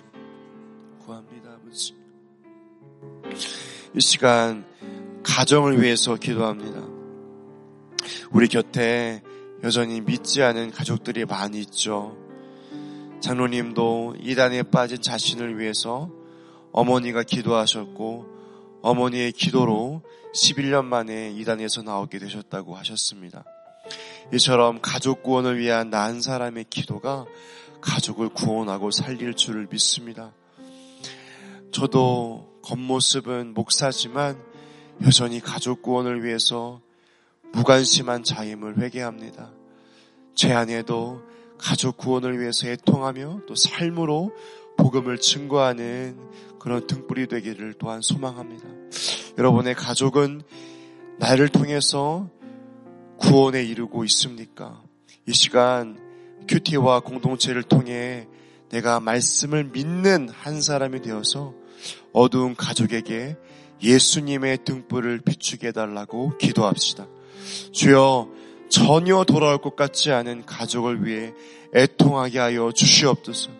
구합니다 1.04 1.50
아버지 1.52 1.94
이 3.96 4.00
시간 4.00 4.64
가정을 5.22 5.80
위해서 5.82 6.16
기도합니다. 6.16 6.82
우리 8.30 8.48
곁에 8.48 9.22
여전히 9.62 10.00
믿지 10.00 10.42
않은 10.42 10.70
가족들이 10.70 11.24
많이 11.24 11.60
있죠. 11.60 12.16
장로님도 13.20 14.16
이단에 14.20 14.64
빠진 14.64 15.00
자신을 15.00 15.58
위해서 15.58 16.10
어머니가 16.72 17.22
기도하셨고 17.22 18.26
어머니의 18.82 19.32
기도로 19.32 20.02
11년 20.34 20.84
만에 20.84 21.30
이단에서 21.30 21.82
나오게 21.82 22.18
되셨다고 22.18 22.74
하셨습니다. 22.76 23.44
이처럼 24.32 24.80
가족 24.80 25.22
구원을 25.22 25.58
위한 25.58 25.90
난 25.90 26.20
사람의 26.20 26.66
기도가 26.70 27.26
가족을 27.80 28.30
구원하고 28.30 28.90
살릴 28.90 29.34
줄을 29.34 29.66
믿습니다. 29.70 30.32
저도 31.70 32.48
겉모습은 32.62 33.52
목사지만 33.52 34.40
여전히 35.02 35.40
가족 35.40 35.82
구원을 35.82 36.24
위해서 36.24 36.80
무관심한 37.52 38.24
자임을 38.24 38.78
회개합니다. 38.78 39.52
제 40.34 40.52
안에도 40.52 41.22
가족 41.58 41.96
구원을 41.96 42.40
위해서 42.40 42.68
애통하며 42.68 43.40
또 43.46 43.54
삶으로 43.54 44.32
복음을 44.76 45.18
증거하는 45.18 46.18
그런 46.58 46.86
등불이 46.86 47.28
되기를 47.28 47.74
또한 47.78 48.00
소망합니다. 48.00 48.66
여러분의 49.38 49.74
가족은 49.74 50.42
나를 51.18 51.48
통해서 51.48 52.28
구원에 53.18 53.62
이르고 53.62 54.04
있습니까? 54.04 54.82
이 55.26 55.32
시간 55.32 55.98
큐티와 56.48 57.00
공동체를 57.00 57.62
통해 57.62 58.26
내가 58.70 59.00
말씀을 59.00 59.64
믿는 59.64 60.28
한 60.28 60.60
사람이 60.60 61.00
되어서 61.02 61.54
어두운 62.12 62.54
가족에게 62.54 63.36
예수님의 63.82 64.58
등불을 64.64 65.20
비추게 65.20 65.68
해달라고 65.68 66.36
기도합시다. 66.38 67.06
주여 67.72 68.28
전혀 68.68 69.24
돌아올 69.24 69.58
것 69.58 69.76
같지 69.76 70.10
않은 70.10 70.46
가족을 70.46 71.06
위해 71.06 71.32
애통하게 71.74 72.38
하여 72.38 72.72
주시옵소서. 72.72 73.50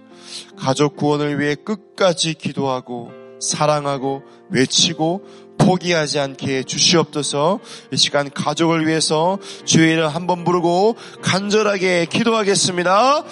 가족 0.56 0.96
구원을 0.96 1.38
위해 1.38 1.54
끝까지 1.54 2.34
기도하고 2.34 3.12
사랑하고 3.40 4.22
외치고 4.50 5.24
포기하지 5.64 6.18
않게 6.18 6.64
주시옵소서 6.64 7.58
이 7.90 7.96
시간 7.96 8.30
가족을 8.30 8.86
위해서 8.86 9.38
주의 9.64 9.92
이름 9.92 10.08
한번 10.08 10.44
부르고 10.44 10.96
간절하게 11.22 12.06
기도하겠습니다. 12.06 13.24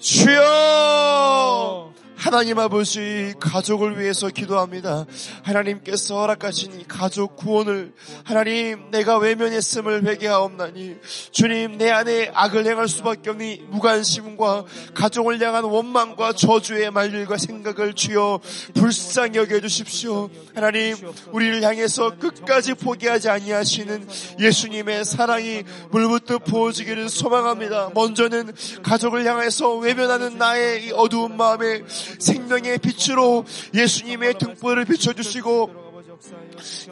주여! 0.00 1.85
하나님 2.16 2.58
아버지 2.58 3.34
가족을 3.38 4.00
위해서 4.00 4.28
기도합니다. 4.28 5.04
하나님께서 5.42 6.18
허락하신 6.18 6.80
이 6.80 6.84
가족 6.88 7.36
구원을 7.36 7.92
하나님 8.24 8.90
내가 8.90 9.18
외면했음을 9.18 10.04
회개하옵나니 10.04 10.96
주님 11.30 11.78
내 11.78 11.90
안에 11.90 12.30
악을 12.34 12.66
행할 12.66 12.88
수밖에 12.88 13.30
없니 13.30 13.66
무관심과 13.68 14.64
가족을 14.94 15.40
향한 15.40 15.64
원망과 15.64 16.32
저주의 16.32 16.90
말들과 16.90 17.36
생각을 17.36 17.92
주여 17.92 18.40
불쌍히 18.74 19.36
여겨 19.36 19.60
주십시오. 19.60 20.30
하나님 20.54 20.96
우리를 21.32 21.62
향해서 21.62 22.16
끝까지 22.16 22.74
포기하지 22.74 23.28
아니하시는 23.28 24.08
예수님의 24.40 25.04
사랑이 25.04 25.64
물부터 25.90 26.38
부어지기를 26.38 27.08
소망합니다. 27.10 27.90
먼저는 27.94 28.52
가족을 28.82 29.26
향해서 29.26 29.76
외면하는 29.76 30.38
나의 30.38 30.86
이 30.86 30.92
어두운 30.92 31.36
마음에 31.36 31.82
생명의 32.18 32.78
빛으로 32.78 33.44
예수님의 33.74 34.38
등불을 34.38 34.84
비춰주시고 34.84 35.86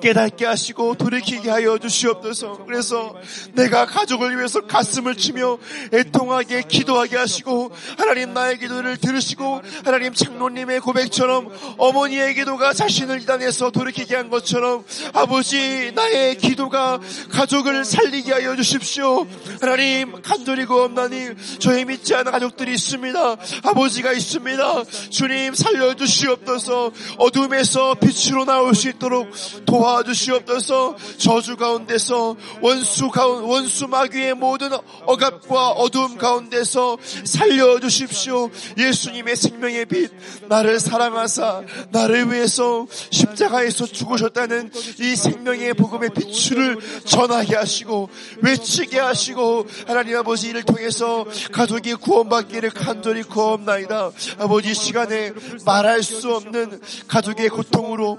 깨닫게 0.01 0.47
하시고 0.47 0.95
돌이키게 0.95 1.51
하여 1.51 1.79
주시옵소서. 1.79 2.65
그래서 2.67 3.15
내가 3.53 3.87
가족을 3.87 4.37
위해서 4.37 4.61
가슴을 4.63 5.17
치며 5.17 5.59
애통하게 5.93 6.63
기도하게 6.63 7.17
하시고 7.17 7.73
하나님 7.99 8.35
나의 8.35 8.59
기도를 8.59 8.97
들으시고 8.97 9.63
하나님 9.85 10.15
장로님의 10.15 10.81
고백처럼 10.81 11.51
어머니의 11.79 12.35
기도가 12.35 12.73
자신을 12.73 13.23
이단해서 13.23 13.71
돌이키게 13.71 14.15
한 14.17 14.31
것처럼 14.31 14.85
아버지 15.13 15.93
나의 15.95 16.37
기도가 16.37 17.01
가족을 17.31 17.85
살리게 17.85 18.33
하여 18.33 18.57
주십시오. 18.57 19.27
하나님 19.61 20.21
간절히 20.23 20.65
구옵나니 20.65 21.31
저희 21.59 21.85
믿지 21.85 22.15
않은 22.15 22.33
가족들이 22.33 22.75
있습니다. 22.75 23.37
아버지가 23.65 24.13
있습니다. 24.13 24.85
주님 25.11 25.55
살려주시옵소서 25.55 26.93
어둠에서 27.19 27.95
빛으로 27.95 28.45
나올 28.45 28.75
수 28.75 28.89
있도록 28.89 29.31
도와주시옵소서 29.67 30.97
저주 31.19 31.57
가운데서 31.57 32.37
원수 32.61 33.11
가운 33.11 33.45
원수 33.45 33.89
마귀의 33.89 34.35
모든 34.35 34.71
억압과 35.07 35.71
어두움 35.71 36.17
가운데서 36.17 36.99
살려주십시오. 37.25 38.51
예수님의 38.79 39.37
생명의 39.37 39.87
빛 39.87 40.11
나를 40.49 40.81
사랑하사 40.81 41.63
나를 41.91 42.33
위해서 42.33 42.87
십자가에서 43.11 43.87
죽으셨다는 43.87 44.71
이 45.01 45.17
생명의 45.17 45.75
복음의 45.75 46.11
빛을 46.11 46.79
전하게 47.05 47.57
하시고 47.57 48.09
외치게 48.43 48.99
하시고 48.99 49.67
하나님 49.87 50.17
아버지 50.17 50.49
이를 50.49 50.63
통해서 50.63 51.25
가족이 51.53 51.95
구원받기를 51.95 52.71
간절히 52.71 53.23
구원나이다. 53.23 54.11
아버지 54.39 54.75
시간에 54.75 55.33
말할 55.65 56.03
수 56.03 56.35
없는 56.35 56.81
가족의 57.09 57.49
고통으로 57.49 58.19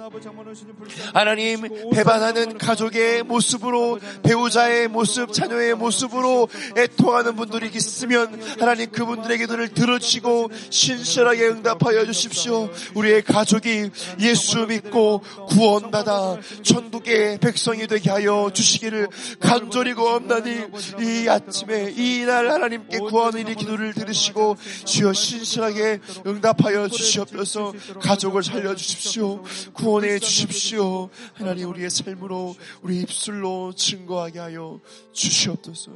하나님 1.26 1.62
배반하는 1.92 2.60
가족의 2.60 3.24
모습으로 3.24 4.00
배우자의 4.22 4.88
모습, 4.88 5.34
자녀의 5.34 5.74
모습으로 5.74 6.48
애통하는 6.78 7.36
분들이 7.36 7.72
있으면 7.74 8.40
하나님 8.60 8.92
그분들의 8.92 9.40
기도를 9.40 9.70
들어주시고 9.70 10.52
신실하게 10.70 11.48
응답하여 11.48 12.06
주십시오. 12.06 12.70
우리의 12.94 13.24
가족이 13.24 13.90
예수 14.20 14.68
믿고 14.68 15.22
구원받아 15.50 16.38
천국의 16.62 17.40
백성이 17.40 17.88
되게 17.88 18.12
하여 18.12 18.52
주시기를 18.54 19.08
간절히 19.40 19.96
구원나니 19.96 20.62
이 21.02 21.28
아침에 21.28 21.92
이 21.98 22.26
날 22.26 22.50
하나님께 22.50 22.98
구원의 23.00 23.56
기도를 23.56 23.94
들으시고 23.94 24.58
주여 24.86 25.14
신실하게 25.14 26.00
응답하여 26.26 26.88
주시옵소서 26.88 27.74
가족을 28.02 28.44
살려 28.44 28.76
주십시오. 28.76 29.44
구원해 29.74 30.18
주십시오. 30.20 31.10
하나님 31.34 31.70
우리의 31.70 31.90
삶으로 31.90 32.56
우리 32.82 33.02
입술로 33.02 33.74
증거하게 33.74 34.40
하여 34.40 34.80
주시옵소서. 35.14 35.92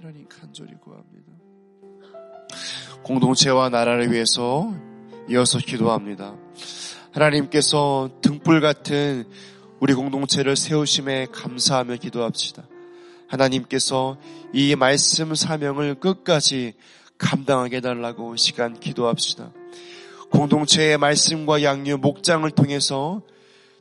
하나님 0.00 0.26
간절히 0.28 0.74
구합니다. 0.74 1.32
공동체와 3.02 3.68
나라를 3.68 4.12
위해서 4.12 4.74
이어서 5.28 5.58
기도합니다. 5.58 6.36
하나님께서 7.12 8.10
등불 8.20 8.60
같은 8.60 9.24
우리 9.80 9.94
공동체를 9.94 10.56
세우심에 10.56 11.26
감사하며 11.32 11.96
기도합시다. 11.96 12.66
하나님께서 13.28 14.18
이 14.52 14.74
말씀 14.76 15.34
사명을 15.34 15.96
끝까지 15.96 16.74
감당하게 17.18 17.78
해달라고 17.78 18.36
시간 18.36 18.78
기도합시다. 18.78 19.52
공동체의 20.30 20.98
말씀과 20.98 21.62
양육 21.62 22.00
목장을 22.00 22.48
통해서 22.50 23.22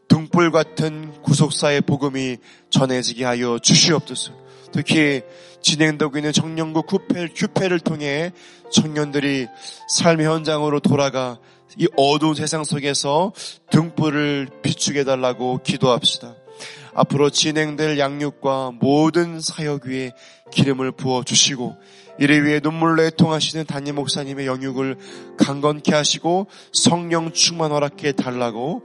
등불 0.08 0.51
같은 0.51 1.14
구속사의 1.24 1.82
복음이 1.82 2.38
전해지게 2.70 3.26
하여 3.26 3.60
주시옵소서. 3.60 4.34
특히 4.72 5.22
진행되고 5.62 6.18
있는 6.18 6.32
청년국 6.32 6.86
큐페, 6.88 7.30
큐페를 7.36 7.80
통해 7.80 8.32
청년들이 8.72 9.47
삶의 9.89 10.26
현장으로 10.26 10.80
돌아가 10.80 11.39
이 11.78 11.88
어두운 11.97 12.36
세상 12.36 12.64
속에서 12.64 13.34
등불을 13.72 14.49
비추게 14.62 14.99
해달라고 14.99 15.62
기도합시다. 15.64 16.36
앞으로 16.93 17.30
진행될 17.30 17.99
양육과 17.99 18.74
모든 18.80 19.41
사역 19.41 19.86
위에 19.86 20.14
기름을 20.51 20.93
부어 20.93 21.24
주시고 21.24 21.76
이를 22.20 22.45
위해 22.45 22.62
눈물로 22.64 23.03
애통하시는 23.03 23.66
담임 23.66 23.95
목사님의 23.95 24.47
영육을 24.47 24.97
강건케 25.38 25.93
하시고 25.93 26.47
성령 26.72 27.34
충만 27.34 27.72
허락해 27.72 28.14
달라고 28.14 28.84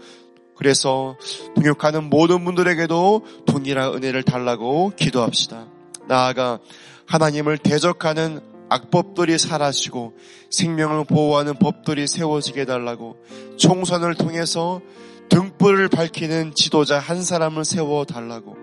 그래서 0.60 1.16
동역하는 1.56 2.10
모든 2.10 2.44
분들에게도 2.44 3.24
동일한 3.46 3.94
은혜를 3.94 4.22
달라고 4.22 4.92
기도합시다. 4.94 5.66
나아가 6.06 6.58
하나님을 7.06 7.56
대적하는 7.56 8.40
악법들이 8.68 9.38
사라지고 9.38 10.12
생명을 10.50 11.04
보호하는 11.06 11.54
법들이 11.58 12.06
세워지게 12.06 12.66
달라고 12.66 13.16
총선을 13.56 14.16
통해서 14.16 14.82
등불을 15.30 15.88
밝히는 15.88 16.54
지도자 16.54 16.98
한 16.98 17.22
사람을 17.22 17.64
세워 17.64 18.04
달라고 18.04 18.54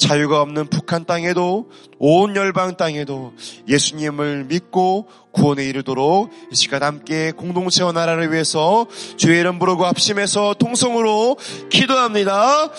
자유가 0.00 0.40
없는 0.40 0.68
북한 0.68 1.04
땅에도 1.04 1.70
온 1.98 2.34
열방 2.34 2.76
땅에도 2.76 3.34
예수님을 3.68 4.46
믿고 4.46 5.06
구원에 5.30 5.64
이르도록 5.66 6.30
이 6.50 6.56
시간 6.56 6.82
함께 6.82 7.30
공동체와 7.30 7.92
나라를 7.92 8.32
위해서 8.32 8.86
주의 9.16 9.38
이름 9.38 9.58
부르고 9.58 9.84
합심해서 9.84 10.54
통성으로 10.58 11.36
기도합니다. 11.68 12.70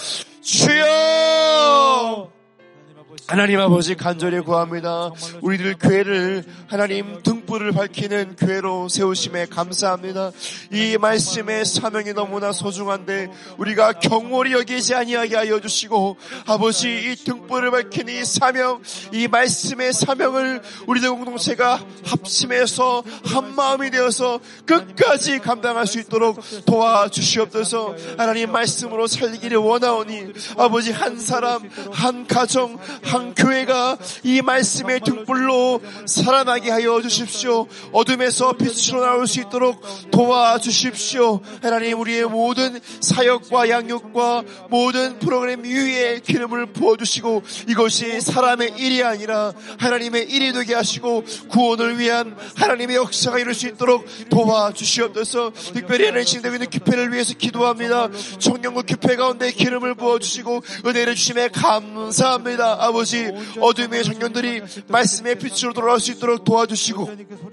주여! 0.42 2.41
하나님 3.32 3.62
아버지 3.62 3.96
간절히 3.96 4.42
구합니다. 4.42 5.10
우리들 5.40 5.76
교회를 5.80 6.44
하나님 6.68 7.24
등불을 7.24 7.72
밝히는 7.72 8.36
교회로 8.36 8.90
세우심에 8.90 9.46
감사합니다. 9.46 10.32
이 10.74 10.98
말씀의 11.00 11.64
사명이 11.64 12.12
너무나 12.12 12.52
소중한데 12.52 13.32
우리가 13.58 13.94
경홀히 13.94 14.52
여기지 14.52 14.96
아니하게 14.96 15.38
하여 15.38 15.62
주시고 15.62 16.18
아버지 16.46 16.90
이 16.90 17.16
등불을 17.24 17.72
밝히는 17.72 18.14
이 18.14 18.26
사명, 18.26 18.82
이 19.14 19.30
말씀의 19.30 19.94
사명을 19.94 20.62
우리들 20.88 21.10
공동체가 21.12 21.80
합심해서 22.04 23.02
한 23.24 23.56
마음이 23.56 23.92
되어서 23.92 24.42
끝까지 24.66 25.40
감당할 25.40 25.88
수 25.88 26.02
있도록 26.02 26.42
도와주시옵소서. 26.66 27.96
하나님 28.18 28.52
말씀으로 28.52 29.08
살기를 29.08 29.56
원하오니 29.56 30.34
아버지 30.58 30.92
한 30.92 31.18
사람, 31.18 31.70
한 31.94 32.28
가정, 32.28 32.78
한 33.04 33.21
교회가 33.36 33.98
이 34.24 34.42
말씀의 34.42 35.02
등불로 35.02 35.82
살아나게 36.06 36.70
하여 36.70 37.02
주십시오. 37.02 37.68
어둠에서 37.92 38.54
빛으로 38.54 39.02
나올 39.02 39.28
수 39.28 39.40
있도록 39.42 39.82
도와주십시오. 40.12 41.42
하나님 41.62 42.00
우리의 42.00 42.26
모든 42.26 42.80
사역과 43.00 43.70
양육과 43.70 44.44
모든 44.70 45.20
프로그램 45.20 45.64
위에 45.64 46.20
기름을 46.20 46.68
부어주시고 46.74 47.44
이것이 47.70 48.22
사람의 48.22 48.74
일이 48.78 49.04
아니라 49.04 49.54
하나님의 49.78 50.30
일이 50.30 50.54
되게 50.54 50.74
하시고 50.76 51.24
구원을 51.50 52.00
위한 52.00 52.36
하나님의 52.56 52.96
역사가 52.96 53.40
이룰 53.40 53.54
수 53.54 53.68
있도록 53.68 54.06
도와주시옵소서 54.30 55.52
특별히 55.74 56.06
하나님 56.06 56.26
진행되고 56.26 56.56
있는 56.56 56.70
기회를 56.70 57.14
위해서 57.14 57.34
기도합니다. 57.34 58.10
청년국 58.40 58.86
기회 58.86 59.16
가운데 59.16 59.52
기름을 59.52 59.96
부어주시고 59.96 60.64
은혜를 60.86 61.16
주심에 61.16 61.50
감사합니다. 61.50 62.78
아버지 62.80 63.01
어둠의 63.60 64.04
청년들이 64.04 64.62
말씀의 64.88 65.36
빛으로 65.40 65.74
돌아올 65.74 66.00
수 66.00 66.12
있도록 66.12 66.44
도와주시고 66.44 67.10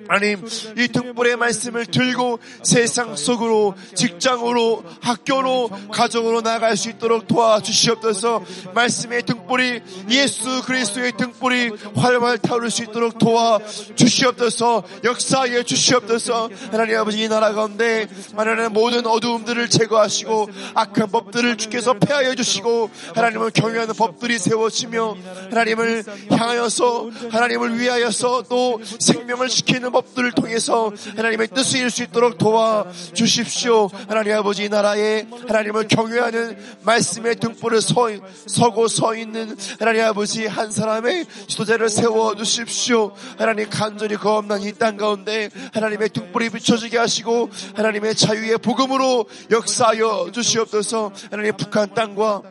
하나님 0.08 0.46
이 0.76 0.88
등불의 0.88 1.36
말씀을 1.36 1.86
들고 1.86 2.38
세상 2.62 3.16
속으로 3.16 3.74
직장으로 3.94 4.84
학교로 5.00 5.70
가정으로 5.92 6.40
나아갈 6.40 6.76
수 6.76 6.90
있도록 6.90 7.28
도와주시옵소서. 7.28 8.42
말씀의 8.74 9.22
등불이 9.22 9.80
예수 10.10 10.62
그리스도의 10.64 11.12
등불이 11.16 11.72
활활 11.96 12.38
타오를 12.38 12.70
수 12.70 12.82
있도록 12.84 13.18
도와주시옵소서. 13.18 14.82
역사하여 15.04 15.62
주시옵소서. 15.62 16.50
하나님 16.70 16.96
아버지 16.98 17.22
이 17.22 17.28
나라 17.28 17.52
가운데 17.52 18.06
하나님 18.36 18.72
모든 18.72 19.06
어두움들을 19.06 19.68
제거하시고 19.68 20.48
악한 20.74 21.10
법들을 21.10 21.56
주께서 21.56 21.94
폐하여 21.94 22.34
주시고 22.34 22.90
하나님을 23.14 23.50
경외하는 23.50 23.94
법들이 23.94 24.38
세워지며 24.38 25.16
하나님을 25.50 26.04
향하여서 26.30 27.10
하나님을 27.30 27.78
위하여서 27.78 28.44
또 28.48 28.80
생명을 28.98 29.48
지키는 29.48 29.92
법들을 29.92 30.32
통해서 30.32 30.92
하나님의 31.16 31.48
뜻을 31.48 31.78
이룰 31.78 31.90
수 31.90 32.02
있도록 32.02 32.38
도와 32.38 32.86
주십시오. 33.14 33.88
하나님 34.08 34.34
아버지 34.34 34.64
이 34.64 34.68
나라에 34.68 35.26
하나님을 35.46 35.88
경외하는 35.88 36.58
말씀의 36.82 37.36
등불을 37.36 37.80
서, 37.80 38.08
서고 38.46 38.88
서 38.88 39.14
있는 39.14 39.56
하나님 39.78 40.02
아버지 40.04 40.46
한 40.46 40.70
사람의 40.70 41.26
지도자를 41.46 41.88
세워 41.88 42.34
주십시오. 42.34 43.12
하나님 43.38 43.68
간절히 43.70 44.16
거업난 44.16 44.62
이땅 44.62 44.96
가운데 44.96 45.48
하나님의 45.72 46.10
등불이 46.10 46.50
비춰지게 46.50 46.98
하시고 46.98 47.50
하나님의 47.74 48.14
자유의 48.14 48.58
복음으로 48.58 49.26
역사하여 49.50 50.30
주시옵소서. 50.32 51.12
하나님 51.30 51.56
북한 51.56 51.94
땅과 51.94 52.42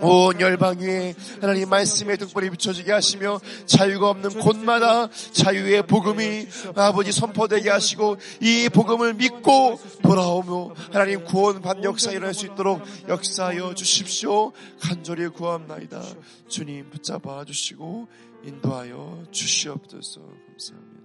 온 0.00 0.40
열방 0.40 0.78
위에 0.80 1.14
하나님 1.40 1.68
말씀의 1.68 2.18
등불이 2.18 2.50
비춰지게 2.50 2.92
하시며 2.92 3.40
자유가 3.66 4.10
없는 4.10 4.38
곳마다 4.40 5.08
자유의 5.32 5.86
복음이 5.86 6.46
아버지 6.74 7.12
선포되게 7.12 7.70
하시고 7.70 8.16
이 8.40 8.68
복음을 8.72 9.14
믿고 9.14 9.80
돌아오며 10.02 10.74
하나님 10.92 11.24
구원 11.24 11.62
반 11.62 11.82
역사 11.84 12.10
일어날 12.10 12.34
수 12.34 12.46
있도록 12.46 12.82
역사하여 13.08 13.74
주십시오. 13.74 14.52
간절히 14.80 15.28
구합나이다. 15.28 16.02
주님 16.48 16.90
붙잡아 16.90 17.44
주시고 17.44 18.08
인도하여 18.44 19.24
주시옵소서. 19.30 20.20
감사합니다. 20.20 21.02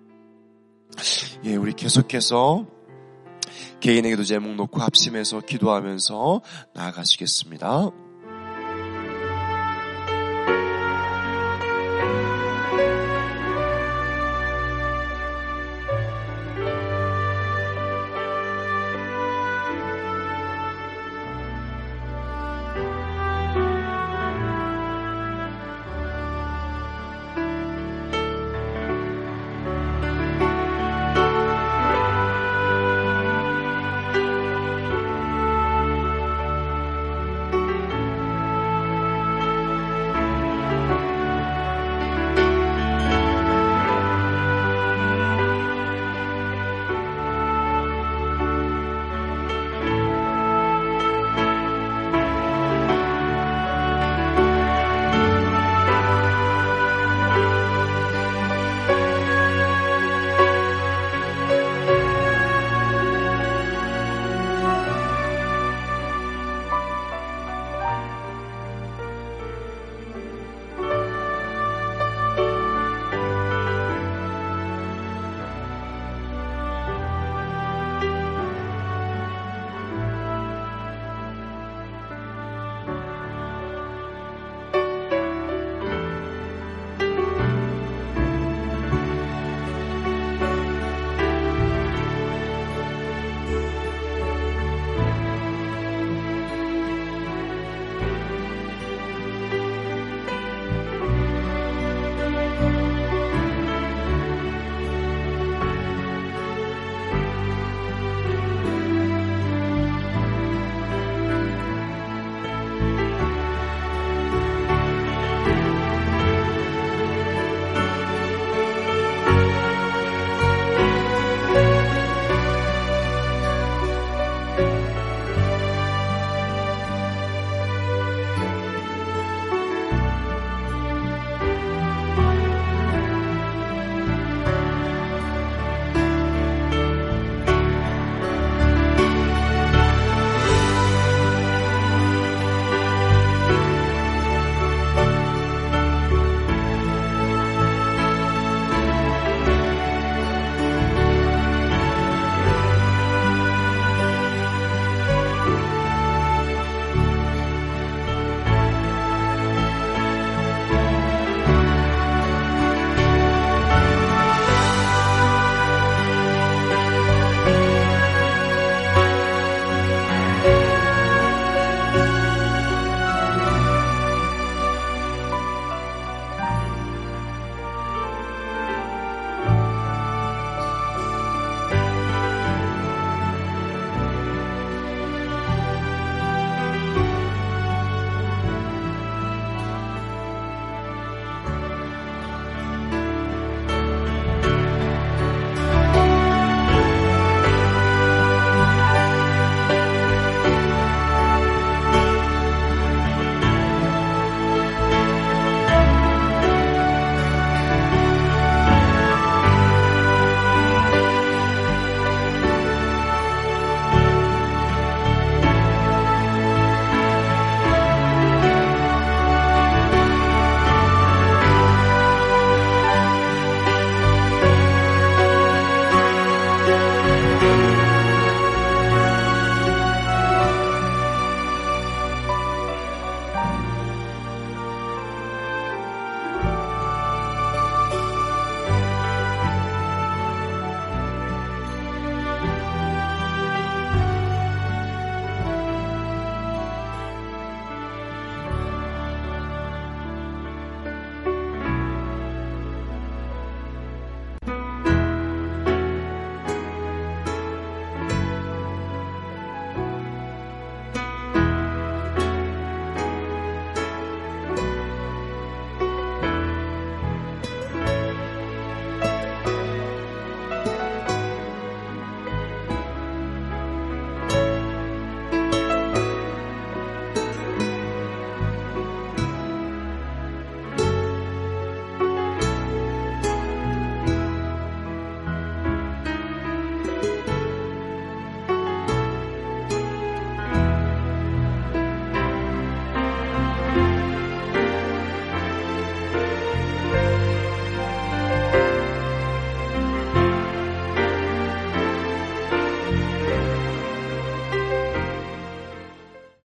예, 1.46 1.56
우리 1.56 1.74
계속해서 1.74 2.66
개인에게도 3.80 4.24
제목 4.24 4.56
놓고 4.56 4.82
합심해서 4.82 5.42
기도하면서 5.42 6.42
나아가시겠습니다. 6.74 8.07